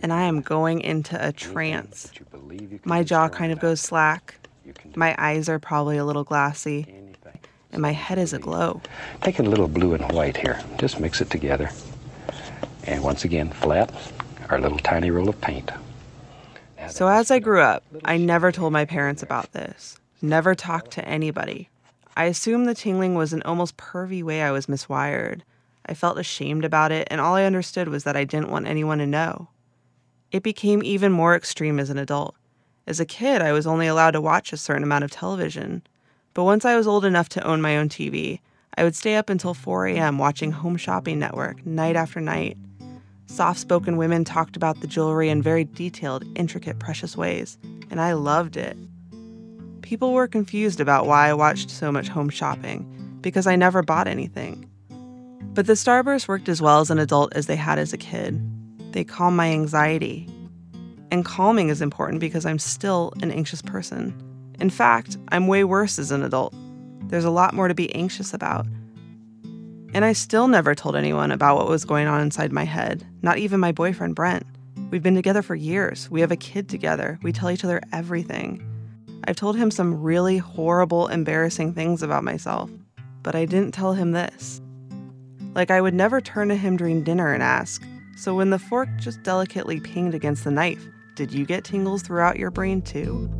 [0.00, 2.12] And I am going into a trance.
[2.84, 4.36] My jaw kind of goes slack.
[4.94, 6.86] My eyes are probably a little glassy.
[7.72, 8.80] And my head is aglow.
[9.22, 10.62] Take a little blue and white here.
[10.78, 11.68] Just mix it together.
[12.84, 13.92] And once again, flat,
[14.50, 15.72] our little tiny roll of paint.
[16.88, 19.98] So as I grew up, I never told my parents about this.
[20.20, 21.70] Never talked to anybody.
[22.16, 25.40] I assumed the tingling was an almost pervy way I was miswired.
[25.86, 28.98] I felt ashamed about it, and all I understood was that I didn't want anyone
[28.98, 29.48] to know.
[30.30, 32.34] It became even more extreme as an adult.
[32.86, 35.82] As a kid, I was only allowed to watch a certain amount of television.
[36.34, 38.40] But once I was old enough to own my own TV,
[38.76, 40.18] I would stay up until 4 a.m.
[40.18, 42.56] watching Home Shopping Network night after night.
[43.26, 47.58] Soft spoken women talked about the jewelry in very detailed, intricate, precious ways,
[47.90, 48.76] and I loved it.
[49.82, 54.06] People were confused about why I watched so much home shopping, because I never bought
[54.06, 54.68] anything.
[55.54, 58.40] But the Starburst worked as well as an adult as they had as a kid.
[58.92, 60.28] They calm my anxiety.
[61.10, 64.14] And calming is important because I'm still an anxious person.
[64.60, 66.54] In fact, I'm way worse as an adult.
[67.08, 68.66] There's a lot more to be anxious about.
[69.94, 73.36] And I still never told anyone about what was going on inside my head, not
[73.36, 74.46] even my boyfriend Brent.
[74.90, 76.10] We've been together for years.
[76.10, 77.18] We have a kid together.
[77.22, 78.66] We tell each other everything.
[79.24, 82.70] I've told him some really horrible, embarrassing things about myself,
[83.22, 84.60] but I didn't tell him this.
[85.54, 87.84] Like, I would never turn to him during dinner and ask,
[88.16, 92.36] So when the fork just delicately pinged against the knife, did you get tingles throughout
[92.36, 93.30] your brain too?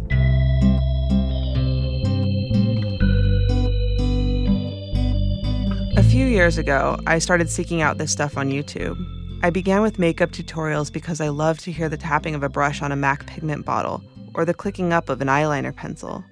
[5.96, 8.96] A few years ago, I started seeking out this stuff on YouTube.
[9.42, 12.82] I began with makeup tutorials because I love to hear the tapping of a brush
[12.82, 16.24] on a MAC pigment bottle or the clicking up of an eyeliner pencil.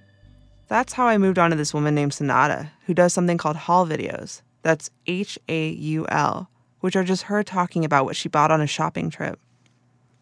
[0.68, 3.86] That's how I moved on to this woman named Sonata, who does something called haul
[3.86, 4.42] videos.
[4.62, 6.48] That's H A U L,
[6.80, 9.40] which are just her talking about what she bought on a shopping trip.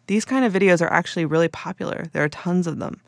[0.07, 2.07] These kind of videos are actually really popular.
[2.13, 3.01] There are tons of them.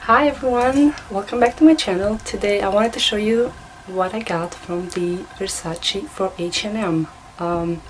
[0.00, 2.18] Hi everyone, welcome back to my channel.
[2.18, 3.52] Today I wanted to show you
[3.86, 7.06] what I got from the Versace for H&M.
[7.38, 7.82] Um,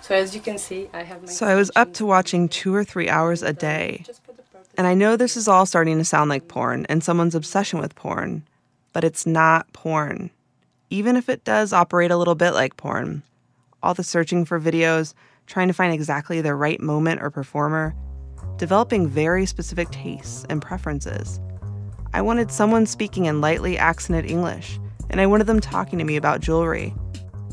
[0.00, 2.74] so as you can see, I have my So I was up to watching two
[2.74, 4.04] or three hours a day.
[4.76, 7.94] And I know this is all starting to sound like porn and someone's obsession with
[7.94, 8.44] porn,
[8.92, 10.30] but it's not porn.
[10.88, 13.22] Even if it does operate a little bit like porn.
[13.82, 15.12] All the searching for videos,
[15.46, 17.94] trying to find exactly the right moment or performer,
[18.56, 21.40] developing very specific tastes and preferences.
[22.14, 24.78] I wanted someone speaking in lightly accented English,
[25.10, 26.94] and I wanted them talking to me about jewelry,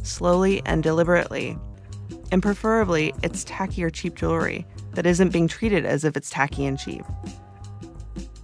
[0.04, 1.58] slowly and deliberately.
[2.32, 6.66] And preferably, it's tacky or cheap jewelry that isn't being treated as if it's tacky
[6.66, 7.06] and cheap.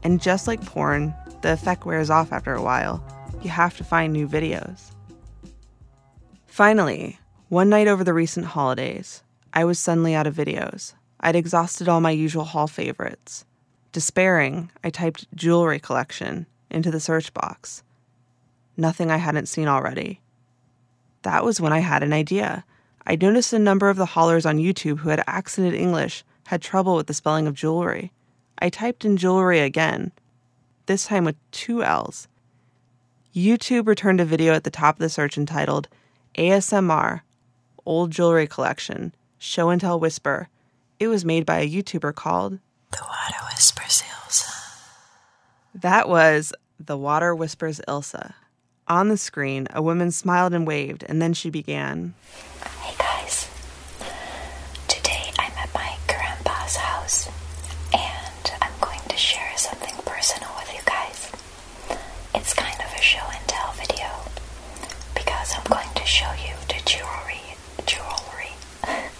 [0.03, 3.03] And just like porn, the effect wears off after a while.
[3.41, 4.91] You have to find new videos.
[6.47, 10.93] Finally, one night over the recent holidays, I was suddenly out of videos.
[11.19, 13.45] I'd exhausted all my usual haul favorites.
[13.91, 17.84] Despairing, I typed jewelry collection into the search box.
[18.77, 20.21] Nothing I hadn't seen already.
[21.21, 22.65] That was when I had an idea.
[23.08, 26.95] I noticed a number of the haulers on YouTube who had accented English had trouble
[26.95, 28.12] with the spelling of jewelry.
[28.60, 30.12] I typed in jewelry again,
[30.86, 32.27] this time with two L's.
[33.36, 35.88] YouTube returned a video at the top of the search entitled
[36.38, 37.21] ASMR
[37.86, 40.47] Old Jewelry Collection Show and Tell Whisper.
[40.99, 42.60] It was made by a YouTuber called
[42.91, 44.51] The Water Whispers Ilsa.
[45.73, 48.34] That was The Water Whispers Ilsa.
[48.88, 52.13] On the screen, a woman smiled and waved, and then she began.
[52.81, 53.49] Hey guys,
[54.88, 57.27] today I'm at my grandpa's house
[57.91, 61.31] and I'm going to share something personal with you guys.
[62.36, 64.05] It's kind of a show and tell video
[65.58, 67.41] I'm going to show you the jewelry.
[67.86, 68.51] Jewelry.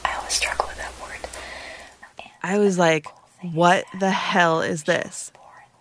[0.04, 1.30] I always struggle with that word.
[2.44, 3.08] I was like,
[3.42, 5.32] what the hell is this?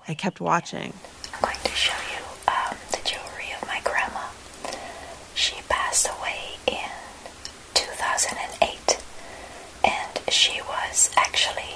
[0.09, 0.93] I kept watching.
[1.35, 4.27] I'm going to show you um, the jewelry of my grandma.
[5.35, 6.91] She passed away in
[7.75, 8.99] 2008,
[9.85, 11.75] and she was actually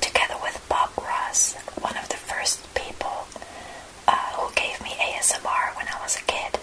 [0.00, 3.26] together with Bob Ross, one of the first people
[4.08, 6.58] uh, who gave me ASMR when I was a kid.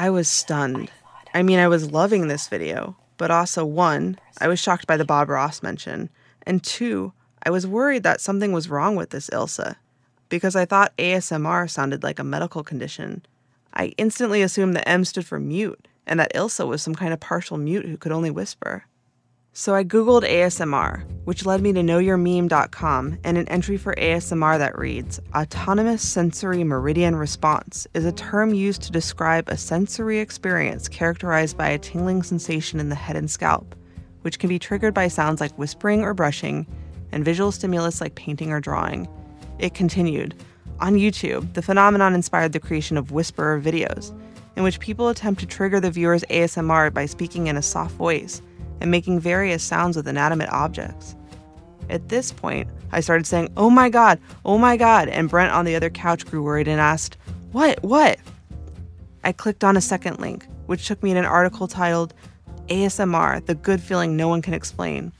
[0.00, 0.90] I was stunned.
[1.34, 5.04] I mean, I was loving this video, but also one, I was shocked by the
[5.04, 6.08] Bob Ross mention,
[6.46, 9.76] and two, I was worried that something was wrong with this Ilsa
[10.30, 13.26] because I thought ASMR sounded like a medical condition.
[13.74, 17.20] I instantly assumed that M stood for mute and that Ilsa was some kind of
[17.20, 18.86] partial mute who could only whisper.
[19.52, 24.78] So I Googled ASMR, which led me to knowyourmeme.com and an entry for ASMR that
[24.78, 31.56] reads Autonomous Sensory Meridian Response is a term used to describe a sensory experience characterized
[31.56, 33.74] by a tingling sensation in the head and scalp,
[34.22, 36.64] which can be triggered by sounds like whispering or brushing
[37.10, 39.08] and visual stimulus like painting or drawing.
[39.58, 40.36] It continued
[40.78, 44.16] On YouTube, the phenomenon inspired the creation of whisperer videos,
[44.54, 48.40] in which people attempt to trigger the viewer's ASMR by speaking in a soft voice
[48.80, 51.14] and making various sounds with inanimate objects.
[51.88, 55.64] At this point, I started saying, Oh my God, oh my God, and Brent on
[55.64, 57.16] the other couch grew worried and asked,
[57.52, 58.18] What, what?
[59.24, 62.14] I clicked on a second link, which took me to an article titled
[62.68, 65.12] ASMR, the good feeling no one can explain.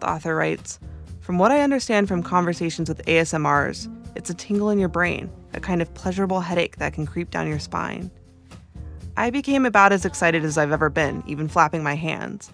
[0.00, 0.78] The author writes,
[1.20, 5.60] From what I understand from conversations with ASMRs, it's a tingle in your brain, a
[5.60, 8.10] kind of pleasurable headache that can creep down your spine.
[9.16, 12.52] I became about as excited as I've ever been, even flapping my hands.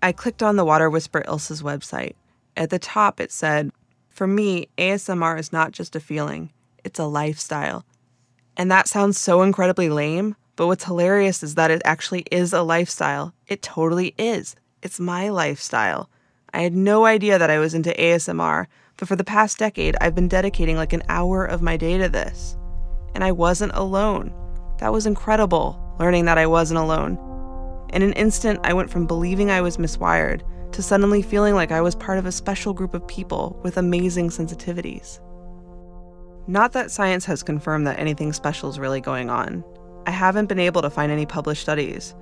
[0.00, 2.14] I clicked on the Water Whisper Ilsa's website.
[2.56, 3.72] At the top, it said,
[4.08, 6.52] For me, ASMR is not just a feeling,
[6.84, 7.84] it's a lifestyle.
[8.56, 12.62] And that sounds so incredibly lame, but what's hilarious is that it actually is a
[12.62, 13.34] lifestyle.
[13.48, 14.54] It totally is.
[14.82, 16.08] It's my lifestyle.
[16.54, 20.14] I had no idea that I was into ASMR, but for the past decade, I've
[20.14, 22.56] been dedicating like an hour of my day to this.
[23.14, 24.32] And I wasn't alone.
[24.78, 27.18] That was incredible, learning that I wasn't alone.
[27.92, 31.80] In an instant, I went from believing I was miswired to suddenly feeling like I
[31.80, 35.20] was part of a special group of people with amazing sensitivities.
[36.46, 39.64] Not that science has confirmed that anything special is really going on.
[40.06, 42.14] I haven't been able to find any published studies.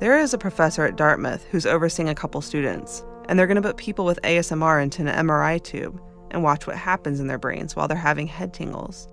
[0.00, 3.62] There is a professor at Dartmouth who's overseeing a couple students, and they're going to
[3.62, 6.00] put people with ASMR into an MRI tube
[6.30, 9.08] and watch what happens in their brains while they're having head tingles.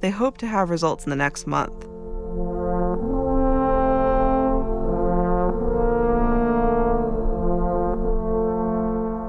[0.00, 1.86] They hope to have results in the next month.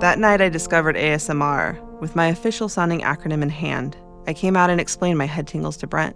[0.05, 1.81] That night, I discovered ASMR.
[1.99, 3.97] With my official sounding acronym in hand,
[4.27, 6.15] I came out and explained my head tingles to Brent.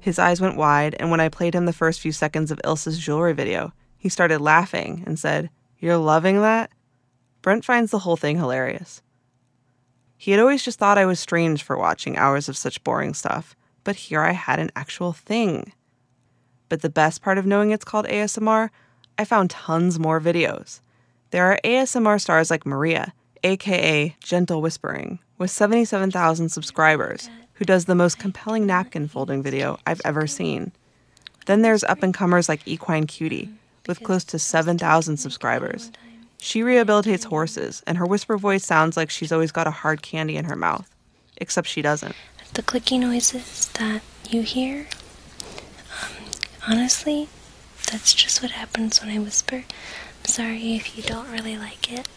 [0.00, 2.98] His eyes went wide, and when I played him the first few seconds of Ilsa's
[2.98, 6.72] jewelry video, he started laughing and said, You're loving that?
[7.40, 9.00] Brent finds the whole thing hilarious.
[10.16, 13.54] He had always just thought I was strange for watching hours of such boring stuff,
[13.84, 15.72] but here I had an actual thing.
[16.68, 18.70] But the best part of knowing it's called ASMR,
[19.16, 20.80] I found tons more videos.
[21.30, 23.12] There are ASMR stars like Maria,
[23.42, 30.00] aka Gentle Whispering, with 77,000 subscribers, who does the most compelling napkin folding video I've
[30.04, 30.72] ever seen.
[31.46, 33.50] Then there's up and comers like Equine Cutie,
[33.86, 35.90] with close to 7,000 subscribers.
[36.38, 40.36] She rehabilitates horses, and her whisper voice sounds like she's always got a hard candy
[40.36, 40.88] in her mouth,
[41.36, 42.14] except she doesn't.
[42.54, 44.88] The clicky noises that you hear,
[46.02, 46.12] um,
[46.68, 47.28] honestly,
[47.90, 49.64] that's just what happens when I whisper.
[50.20, 52.08] I'm sorry if you don't really like it.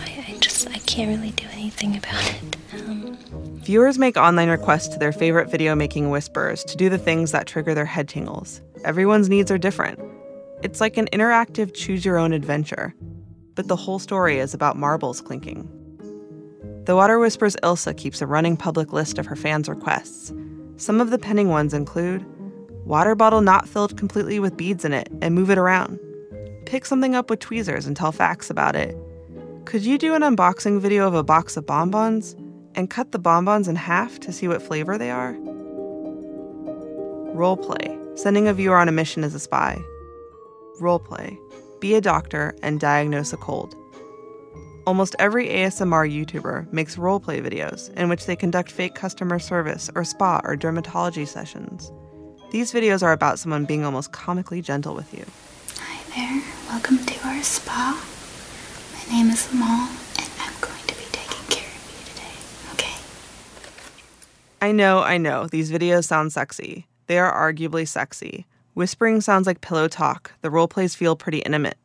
[0.00, 2.56] I, I just I can't really do anything about it.
[2.74, 3.16] Um,
[3.62, 7.46] Viewers make online requests to their favorite video making whispers to do the things that
[7.46, 8.60] trigger their head tingles.
[8.84, 10.00] Everyone's needs are different.
[10.62, 12.94] It's like an interactive choose your own adventure,
[13.54, 15.68] but the whole story is about marbles clinking.
[16.84, 20.32] The Water Whispers Ilsa keeps a running public list of her fans' requests.
[20.76, 22.26] Some of the pending ones include
[22.84, 26.00] water bottle not filled completely with beads in it and move it around.
[26.66, 28.96] Pick something up with tweezers and tell facts about it.
[29.64, 32.34] Could you do an unboxing video of a box of bonbons
[32.74, 35.34] and cut the bonbons in half to see what flavor they are?
[37.34, 39.80] Roleplay, sending a viewer on a mission as a spy.
[40.80, 41.38] Roleplay,
[41.80, 43.74] be a doctor and diagnose a cold.
[44.84, 50.04] Almost every ASMR YouTuber makes roleplay videos in which they conduct fake customer service or
[50.04, 51.92] spa or dermatology sessions.
[52.50, 55.24] These videos are about someone being almost comically gentle with you.
[55.78, 58.21] hi there, welcome to our spa.
[59.12, 62.32] Name is and I'm going to be taking care of you today,
[62.72, 62.94] okay?
[64.62, 66.86] I know, I know, these videos sound sexy.
[67.08, 68.46] They are arguably sexy.
[68.72, 71.76] Whispering sounds like pillow talk, the roleplays feel pretty intimate.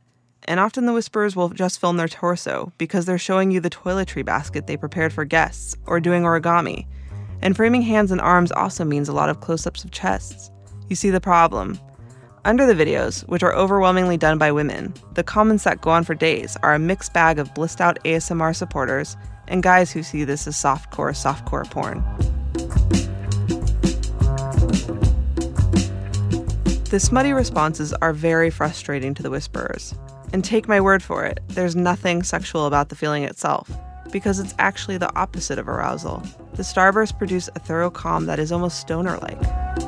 [0.46, 4.24] And often the whisperers will just film their torso because they're showing you the toiletry
[4.24, 6.88] basket they prepared for guests or doing origami.
[7.42, 10.50] And framing hands and arms also means a lot of close ups of chests.
[10.88, 11.78] You see the problem.
[12.48, 16.16] Under the videos, which are overwhelmingly done by women, the comments that go on for
[16.16, 19.18] days are a mixed bag of blissed out ASMR supporters
[19.50, 22.02] and guys who see this as softcore, softcore porn.
[26.86, 29.94] The smutty responses are very frustrating to the whisperers.
[30.32, 33.70] And take my word for it, there's nothing sexual about the feeling itself,
[34.10, 36.24] because it's actually the opposite of arousal.
[36.54, 39.87] The starbursts produce a thorough calm that is almost stoner like.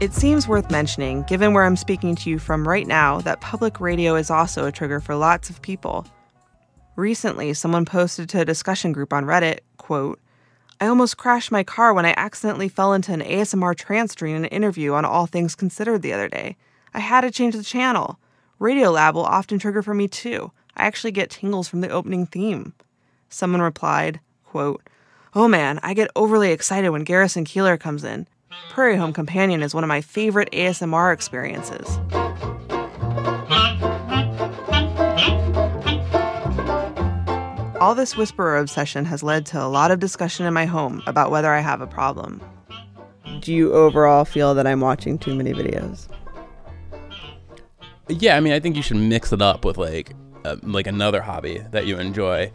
[0.00, 3.82] It seems worth mentioning, given where I'm speaking to you from right now, that public
[3.82, 6.06] radio is also a trigger for lots of people.
[6.96, 10.18] Recently, someone posted to a discussion group on Reddit, quote,
[10.80, 14.46] I almost crashed my car when I accidentally fell into an ASMR trance during an
[14.46, 16.56] interview on All Things Considered the other day.
[16.94, 18.18] I had to change the channel.
[18.58, 20.50] Radiolab will often trigger for me too.
[20.78, 22.72] I actually get tingles from the opening theme.
[23.28, 24.82] Someone replied, quote,
[25.34, 28.26] Oh man, I get overly excited when Garrison Keillor comes in.
[28.68, 31.86] Prairie Home Companion is one of my favorite ASMR experiences.
[37.80, 41.30] All this whisperer obsession has led to a lot of discussion in my home about
[41.30, 42.40] whether I have a problem.
[43.40, 46.08] Do you overall feel that I'm watching too many videos?
[48.08, 50.12] Yeah, I mean, I think you should mix it up with like
[50.44, 52.50] uh, like another hobby that you enjoy.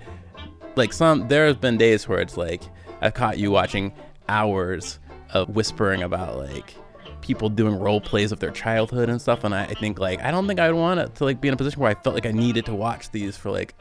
[0.75, 2.63] Like some, there have been days where it's like
[3.01, 3.93] I've caught you watching
[4.27, 4.99] hours
[5.33, 6.75] of whispering about like
[7.21, 10.31] people doing role plays of their childhood and stuff, and I, I think like I
[10.31, 12.25] don't think I'd want it to like be in a position where I felt like
[12.25, 13.73] I needed to watch these for like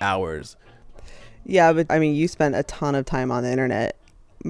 [0.00, 0.56] hours.
[1.44, 3.96] Yeah, but I mean, you spend a ton of time on the internet,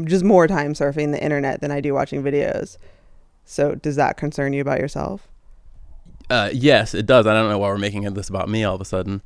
[0.05, 2.77] just more time surfing the internet than I do watching videos.
[3.45, 5.29] So, does that concern you about yourself?
[6.29, 7.27] Uh, yes, it does.
[7.27, 9.23] I don't know why we're making this about me all of a sudden.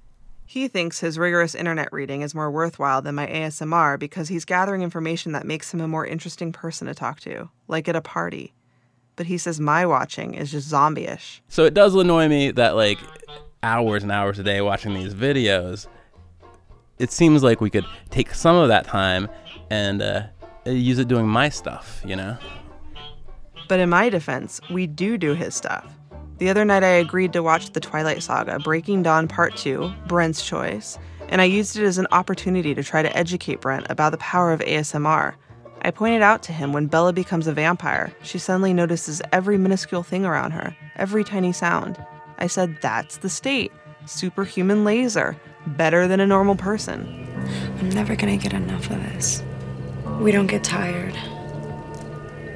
[0.46, 4.82] He thinks his rigorous internet reading is more worthwhile than my ASMR because he's gathering
[4.82, 8.52] information that makes him a more interesting person to talk to, like at a party.
[9.16, 11.42] But he says my watching is just zombie ish.
[11.48, 12.98] So it does annoy me that, like,
[13.62, 15.86] hours and hours a day watching these videos,
[16.98, 19.28] it seems like we could take some of that time
[19.70, 20.24] and uh,
[20.66, 22.36] use it doing my stuff, you know?
[23.68, 25.90] But in my defense, we do do his stuff.
[26.38, 30.44] The other night, I agreed to watch The Twilight Saga Breaking Dawn Part 2, Brent's
[30.44, 34.18] Choice, and I used it as an opportunity to try to educate Brent about the
[34.18, 35.34] power of ASMR.
[35.82, 40.02] I pointed out to him when Bella becomes a vampire, she suddenly notices every minuscule
[40.02, 42.04] thing around her, every tiny sound.
[42.38, 43.70] I said, That's the state.
[44.06, 45.36] Superhuman laser.
[45.66, 47.26] Better than a normal person.
[47.78, 49.42] I'm never gonna get enough of this.
[50.18, 51.14] We don't get tired.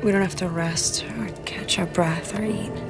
[0.03, 2.88] We don't have to rest or catch our breath or eat.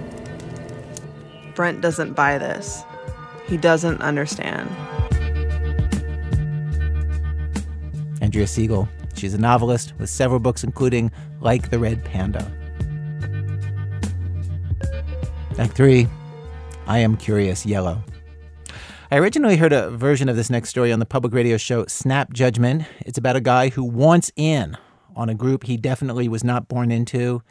[1.59, 2.85] Brent doesn't buy this.
[3.49, 4.71] He doesn't understand.
[8.21, 8.89] Andrea Seigel.
[9.17, 12.49] She's a novelist with several books, including Like the Red Panda.
[15.59, 16.07] Act 3
[16.87, 18.05] I Am Curious Yellow.
[19.11, 22.33] I originally heard a version of this next story on the public radio show Snap
[22.33, 22.85] Judgment.
[23.01, 24.77] It's about a guy who wants in
[25.17, 27.43] on a group he definitely was not born into,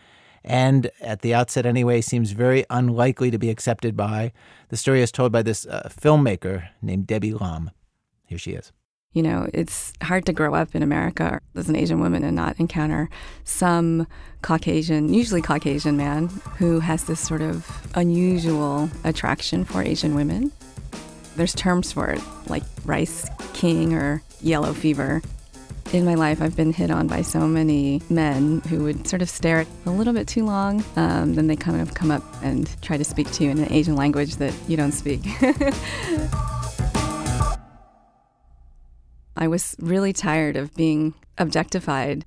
[0.44, 4.32] and at the outset anyway, seems very unlikely to be accepted by.
[4.70, 7.72] The story is told by this uh, filmmaker named Debbie Lum.
[8.26, 8.72] Here she is.
[9.14, 12.60] You know, it's hard to grow up in America as an Asian woman and not
[12.60, 13.10] encounter
[13.46, 14.06] some
[14.44, 16.28] Caucasian, usually Caucasian man,
[16.58, 17.66] who has this sort of
[17.96, 20.52] unusual attraction for Asian women.
[21.36, 25.22] There's terms for it, like rice king or yellow fever.
[25.94, 29.30] In my life, I've been hit on by so many men who would sort of
[29.30, 30.84] stare at a little bit too long.
[30.98, 33.72] Um, then they kind of come up and try to speak to you in an
[33.72, 35.22] Asian language that you don't speak.
[39.38, 42.26] I was really tired of being objectified.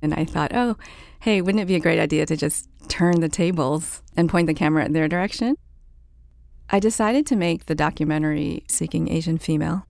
[0.00, 0.76] And I thought, oh,
[1.20, 4.54] hey, wouldn't it be a great idea to just turn the tables and point the
[4.54, 5.56] camera in their direction?
[6.70, 9.86] I decided to make the documentary Seeking Asian Female.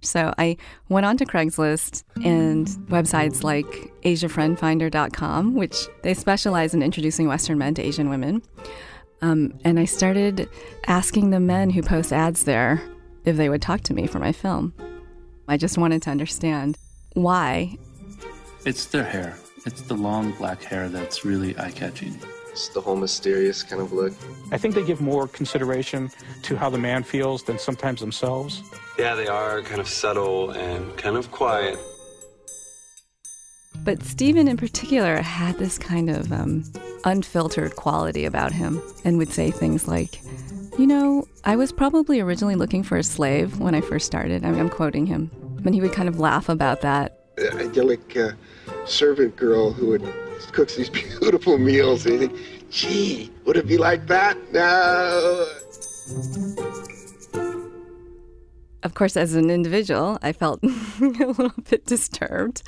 [0.00, 0.56] So I
[0.88, 3.66] went on to Craigslist and websites like
[4.02, 8.42] AsiaFriendFinder.com, which they specialize in introducing Western men to Asian women.
[9.22, 10.48] Um, and I started
[10.86, 12.82] asking the men who post ads there
[13.24, 14.72] if they would talk to me for my film.
[15.48, 16.76] I just wanted to understand
[17.14, 17.76] why.
[18.64, 19.38] It's their hair.
[19.64, 22.18] It's the long black hair that's really eye catching.
[22.50, 24.12] It's the whole mysterious kind of look.
[24.52, 26.10] I think they give more consideration
[26.42, 28.62] to how the man feels than sometimes themselves.
[28.98, 31.78] Yeah, they are kind of subtle and kind of quiet.
[33.84, 36.64] But Stephen, in particular, had this kind of um,
[37.04, 40.20] unfiltered quality about him and would say things like,
[40.78, 44.44] You know, I was probably originally looking for a slave when I first started.
[44.44, 45.30] I mean, I'm quoting him.
[45.64, 47.36] And he would kind of laugh about that.
[47.36, 48.30] The idyllic uh,
[48.86, 50.02] servant girl who would
[50.52, 50.90] cooks these
[51.20, 52.40] beautiful meals, and you think,
[52.70, 54.36] gee, would it be like that?
[54.52, 55.46] No.
[58.86, 60.68] Of course, as an individual, I felt a
[61.00, 62.62] little bit disturbed.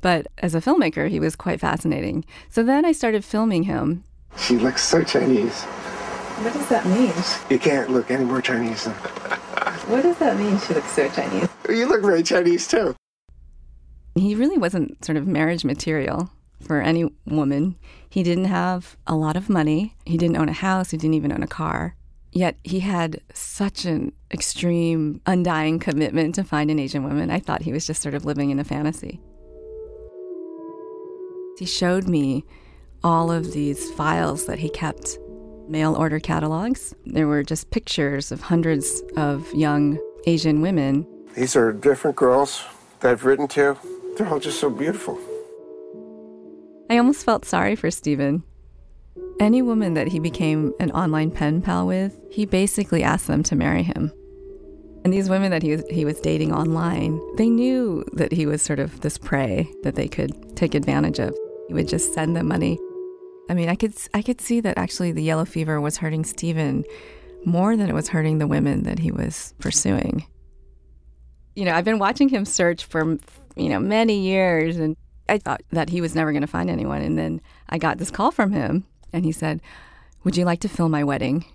[0.00, 2.24] But as a filmmaker, he was quite fascinating.
[2.48, 4.04] So then I started filming him.
[4.38, 5.64] She looks so Chinese.
[5.64, 7.12] What does that mean?
[7.50, 8.84] You can't look any more Chinese.
[8.84, 8.94] Than...
[9.90, 11.48] What does that mean, she looks so Chinese?
[11.68, 12.96] You look very Chinese, too.
[14.14, 16.30] He really wasn't sort of marriage material.
[16.66, 17.76] for any woman.
[18.08, 19.94] He didn't have a lot of money.
[20.06, 20.90] He didn't own a house.
[20.92, 21.96] He didn't even own a car.
[22.34, 27.30] Yet he had such an extreme, undying commitment to find an Asian woman.
[27.30, 29.20] I thought he was just sort of living in a fantasy.
[31.56, 32.44] He showed me
[33.04, 35.16] all of these files that he kept
[35.68, 36.92] mail order catalogs.
[37.06, 41.06] There were just pictures of hundreds of young Asian women.
[41.36, 42.64] These are different girls
[42.98, 43.78] that I've written to.
[44.16, 45.20] They're all just so beautiful.
[46.90, 48.42] I almost felt sorry for Stephen.
[49.38, 53.56] Any woman that he became an online pen pal with, he basically asked them to
[53.56, 54.12] marry him.
[55.04, 58.62] And these women that he was, he was dating online, they knew that he was
[58.62, 61.36] sort of this prey that they could take advantage of.
[61.68, 62.78] He would just send them money.
[63.50, 66.84] I mean, I could I could see that actually the yellow fever was hurting Stephen
[67.44, 70.26] more than it was hurting the women that he was pursuing.
[71.54, 73.18] You know, I've been watching him search for
[73.56, 74.96] you know many years and
[75.28, 78.10] I thought that he was never going to find anyone and then I got this
[78.10, 79.62] call from him and he said,
[80.24, 81.46] "Would you like to film my wedding?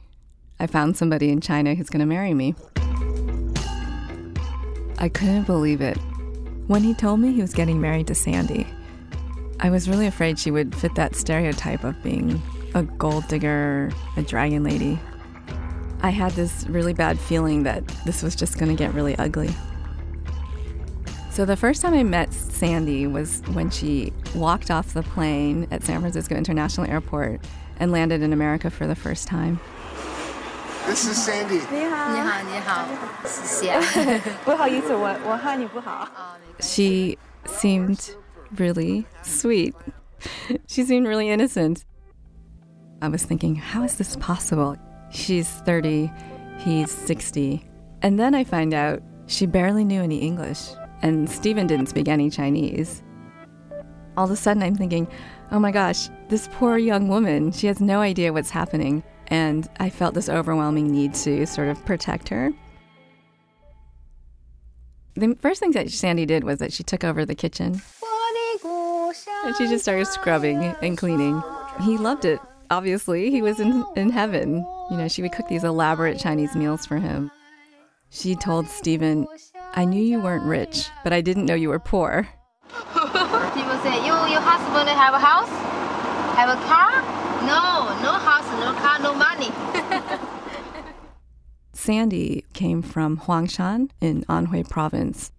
[0.59, 2.55] I found somebody in China who's going to marry me."
[4.97, 5.97] I couldn't believe it.
[6.67, 8.65] When he told me he was getting married to Sandy,
[9.59, 12.41] I was really afraid she would fit that stereotype of being
[12.75, 14.99] a gold digger, a dragon lady.
[16.01, 19.49] I had this really bad feeling that this was just going to get really ugly.
[21.30, 25.82] So, the first time I met Sandy was when she walked off the plane at
[25.82, 27.40] San Francisco International Airport
[27.80, 29.58] and landed in America for the first time.
[30.86, 31.60] This is Sandy.
[31.72, 32.86] 你好，你好，你好，
[33.24, 34.20] 谢谢。
[34.44, 36.08] 不好意思，我我汉语不好。
[36.60, 37.16] She
[37.46, 38.10] seemed
[38.54, 39.74] really sweet.
[40.66, 41.84] she seemed really innocent.
[43.02, 44.76] I was thinking, how is this possible?
[45.10, 46.10] She's 30,
[46.58, 47.64] he's 60.
[48.02, 50.70] And then I find out she barely knew any English,
[51.01, 53.03] and Stephen didn't speak any Chinese.
[54.17, 55.07] All of a sudden, I'm thinking,
[55.51, 59.03] oh my gosh, this poor young woman, she has no idea what's happening.
[59.27, 62.51] And I felt this overwhelming need to sort of protect her.
[65.15, 67.81] The first thing that Sandy did was that she took over the kitchen.
[69.45, 71.41] And she just started scrubbing and cleaning.
[71.81, 72.39] He loved it,
[72.69, 73.31] obviously.
[73.31, 74.65] He was in, in heaven.
[74.91, 77.31] You know, she would cook these elaborate Chinese meals for him.
[78.09, 79.27] She told Stephen,
[79.73, 82.27] I knew you weren't rich, but I didn't know you were poor.
[82.69, 85.49] People say, you, your husband have a house?
[86.35, 87.01] Have a car?
[87.45, 89.51] No, no house, no car, no money.
[91.73, 95.31] Sandy came from Huangshan in Anhui province.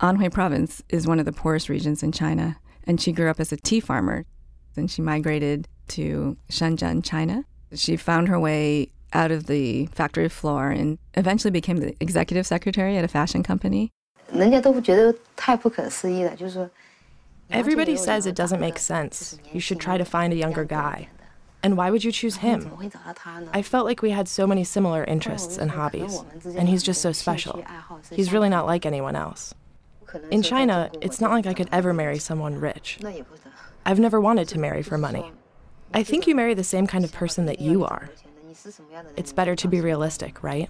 [0.00, 3.52] Anhui province is one of the poorest regions in China, and she grew up as
[3.52, 4.26] a tea farmer.
[4.74, 7.44] Then she migrated to Shenzhen, China.
[7.72, 12.96] She found her way out of the factory floor and eventually became the executive secretary
[12.96, 13.90] at a fashion company.
[17.50, 19.38] Everybody says it doesn't make sense.
[19.52, 21.08] You should try to find a younger guy.
[21.62, 22.70] And why would you choose him?
[23.52, 26.22] I felt like we had so many similar interests and hobbies,
[26.56, 27.64] and he's just so special.
[28.12, 29.54] He's really not like anyone else.
[30.30, 32.98] In China, it's not like I could ever marry someone rich.
[33.84, 35.32] I've never wanted to marry for money.
[35.94, 38.10] I think you marry the same kind of person that you are.
[39.16, 40.68] It's better to be realistic, right?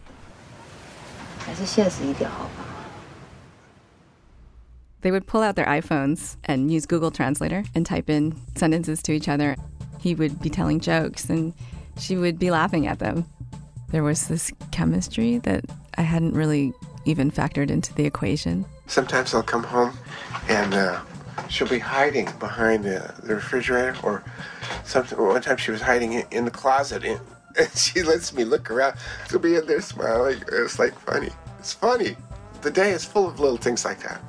[5.01, 9.13] They would pull out their iPhones and use Google Translator and type in sentences to
[9.13, 9.57] each other.
[10.01, 11.55] He would be telling jokes and
[11.99, 13.25] she would be laughing at them.
[13.91, 15.65] There was this chemistry that
[15.97, 16.75] I hadn't really
[17.05, 18.67] even factored into the equation.
[18.89, 19.97] Sometimes I'll come home
[20.49, 21.01] and uh,
[21.49, 24.25] she'll be hiding behind the, the refrigerator, or
[24.85, 25.19] something.
[25.19, 27.21] One time she was hiding in, in the closet, and,
[27.59, 28.97] and she lets me look around.
[29.29, 30.43] She'll be in there smiling.
[30.53, 31.31] It's like funny.
[31.59, 32.17] It's funny.
[32.63, 34.21] The day is full of little things like that.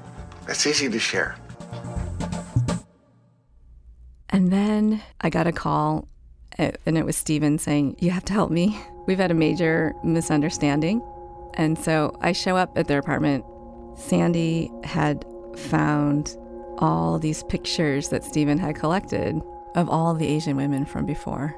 [0.47, 1.35] It's easy to share.
[4.29, 6.07] And then I got a call,
[6.59, 8.79] uh, and it was Steven saying, You have to help me.
[9.07, 11.01] We've had a major misunderstanding.
[11.55, 13.43] And so I show up at their apartment.
[13.95, 15.25] Sandy had
[15.55, 16.37] found
[16.77, 19.41] all these pictures that Stephen had collected
[19.75, 21.55] of all the Asian women from before.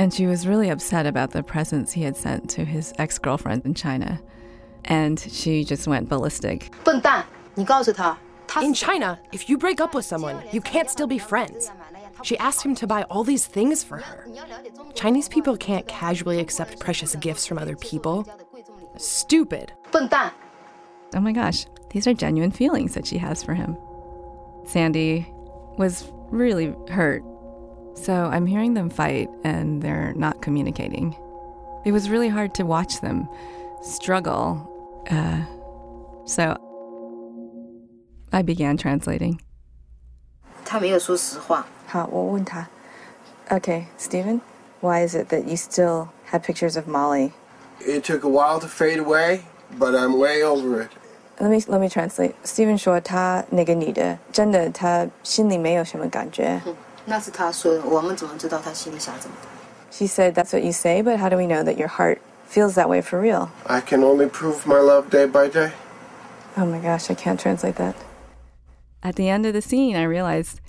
[0.00, 3.66] And she was really upset about the presents he had sent to his ex girlfriend
[3.66, 4.18] in China.
[4.86, 6.72] And she just went ballistic.
[8.62, 11.70] In China, if you break up with someone, you can't still be friends.
[12.22, 14.26] She asked him to buy all these things for her.
[14.94, 18.26] Chinese people can't casually accept precious gifts from other people.
[18.96, 19.74] Stupid.
[21.14, 23.76] Oh my gosh, these are genuine feelings that she has for him.
[24.64, 25.30] Sandy
[25.76, 27.22] was really hurt.
[27.99, 31.15] So I'm hearing them fight and they're not communicating.
[31.85, 33.27] It was really hard to watch them
[33.81, 34.69] struggle.
[35.09, 35.45] Uh,
[36.25, 36.57] so
[38.31, 39.39] I began translating.
[40.65, 41.65] 他没有说实话。
[41.87, 42.67] 好，我问他。
[43.49, 44.41] Okay, Stephen,
[44.81, 47.31] why is it that you still have pictures of Molly?
[47.79, 49.41] It took a while to fade away,
[49.77, 50.89] but I'm way over it.
[51.37, 52.33] Let me let me translate.
[52.43, 56.59] Stephen 说他那个女的真的他心里没有什么感觉。
[57.05, 59.35] 那是他说的，我们怎么知道他心里想什么？
[59.91, 62.73] She said that's what you say, but how do we know that your heart feels
[62.75, 63.49] that way for real?
[63.65, 65.71] I can only prove my love day by day.
[66.57, 67.95] Oh my gosh, I can't translate that.
[69.03, 70.59] At the end of the scene, I realized,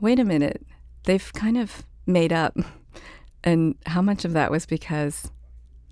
[0.00, 0.62] wait a minute,
[1.04, 2.56] they've kind of made up.
[3.42, 5.30] And how much of that was because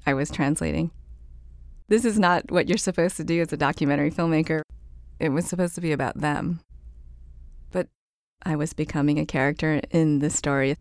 [0.06, 0.90] I was translating?
[1.88, 4.60] This is not what you're supposed to do as a documentary filmmaker.
[5.18, 6.60] It was supposed to be about them.
[8.45, 10.77] I was becoming a character in the story.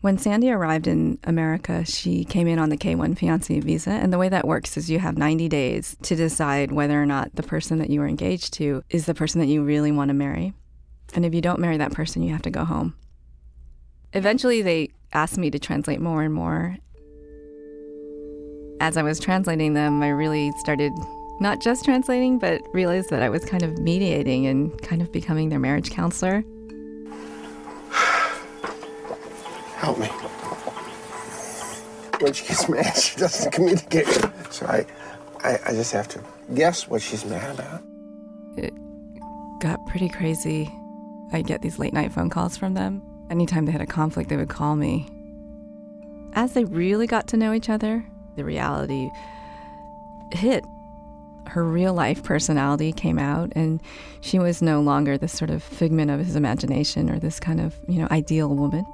[0.00, 3.90] When Sandy arrived in America, she came in on the K 1 fiancé visa.
[3.90, 7.34] And the way that works is you have 90 days to decide whether or not
[7.34, 10.14] the person that you were engaged to is the person that you really want to
[10.14, 10.52] marry.
[11.14, 12.94] And if you don't marry that person, you have to go home.
[14.12, 16.76] Eventually, they asked me to translate more and more.
[18.80, 20.92] As I was translating them, I really started
[21.40, 25.48] not just translating, but realized that I was kind of mediating and kind of becoming
[25.48, 26.44] their marriage counselor.
[29.76, 30.06] Help me.
[32.20, 34.06] When she gets mad, she doesn't communicate.
[34.50, 34.86] So I,
[35.40, 36.20] I, I just have to
[36.54, 37.82] guess what she's mad about.
[38.56, 38.72] It
[39.60, 40.72] got pretty crazy.
[41.32, 43.02] I'd get these late night phone calls from them.
[43.30, 45.08] Anytime they had a conflict, they would call me.
[46.34, 48.04] As they really got to know each other,
[48.36, 49.08] the reality
[50.32, 50.64] hit
[51.46, 53.80] her real life personality came out and
[54.20, 57.74] she was no longer this sort of figment of his imagination or this kind of,
[57.88, 58.84] you know, ideal woman.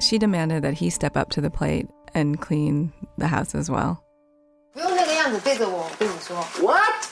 [0.00, 4.02] She demanded that he step up to the plate and clean the house as well.
[6.60, 7.10] What?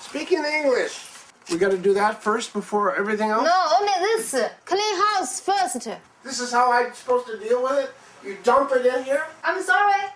[0.00, 1.10] Speaking English.
[1.50, 3.44] We got to do that first before everything else?
[3.44, 4.34] No, only this.
[4.64, 5.88] Clean house first.
[6.24, 7.94] This is how I'm supposed to deal with it?
[8.26, 9.24] You dump it in here?
[9.44, 10.10] I'm sorry.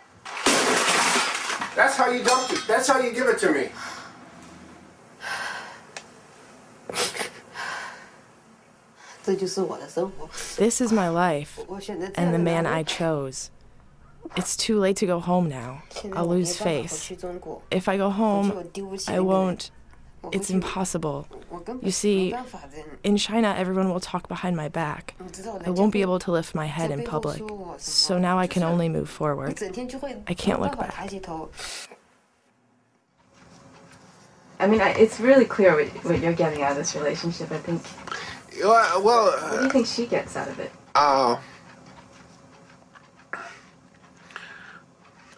[1.76, 2.64] That's how you dump it.
[2.66, 3.68] That's how you give it to me.
[10.56, 11.58] This is my life
[12.16, 13.50] and the man I chose.
[14.36, 15.82] It's too late to go home now.
[16.12, 17.12] I'll lose face.
[17.70, 18.70] If I go home,
[19.08, 19.70] I won't.
[20.32, 21.26] It's impossible.
[21.82, 22.34] You see,
[23.02, 25.14] in China, everyone will talk behind my back.
[25.64, 27.42] I won't be able to lift my head in public.
[27.78, 29.60] So now I can only move forward.
[30.26, 30.94] I can't look back.
[34.58, 37.50] I mean, I, it's really clear what, what you're getting out of this relationship.
[37.50, 37.82] I think.
[38.62, 40.70] Well, well What do you think she gets out of it?
[40.94, 41.38] uh,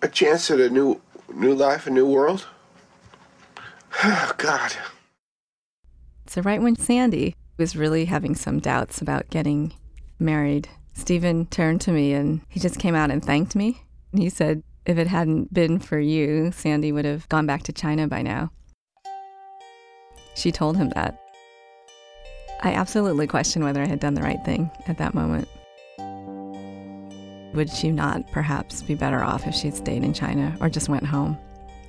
[0.03, 1.01] a chance at a new,
[1.33, 2.47] new life, a new world.
[4.05, 4.73] Oh, God.
[6.27, 9.73] So, right when Sandy was really having some doubts about getting
[10.19, 13.83] married, Stephen turned to me and he just came out and thanked me.
[14.13, 17.73] And he said, if it hadn't been for you, Sandy would have gone back to
[17.73, 18.51] China by now.
[20.35, 21.19] She told him that.
[22.63, 25.49] I absolutely questioned whether I had done the right thing at that moment.
[27.55, 31.05] Would she not perhaps be better off if she'd stayed in China or just went
[31.05, 31.37] home?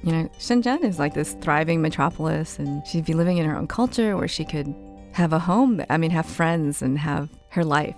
[0.03, 3.67] You know, Shenzhen is like this thriving metropolis, and she'd be living in her own
[3.67, 4.75] culture where she could
[5.13, 7.95] have a home, I mean, have friends and have her life.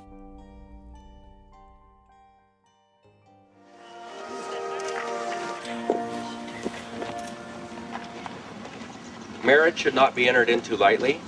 [9.44, 11.20] Marriage should not be entered into lightly,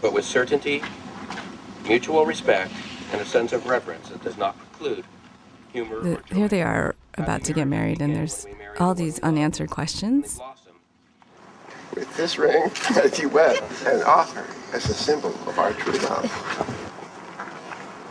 [0.00, 0.80] but with certainty,
[1.88, 2.72] mutual respect,
[3.10, 5.04] and a sense of reverence that does not preclude
[5.72, 8.46] The, here they are about to get married, and there's
[8.78, 10.40] all these unanswered questions.
[11.94, 16.90] With this ring that you wear and offer as a symbol of our true love.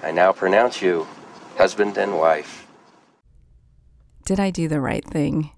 [0.03, 1.07] I now pronounce you
[1.57, 2.67] husband and wife.
[4.25, 5.51] Did I do the right thing?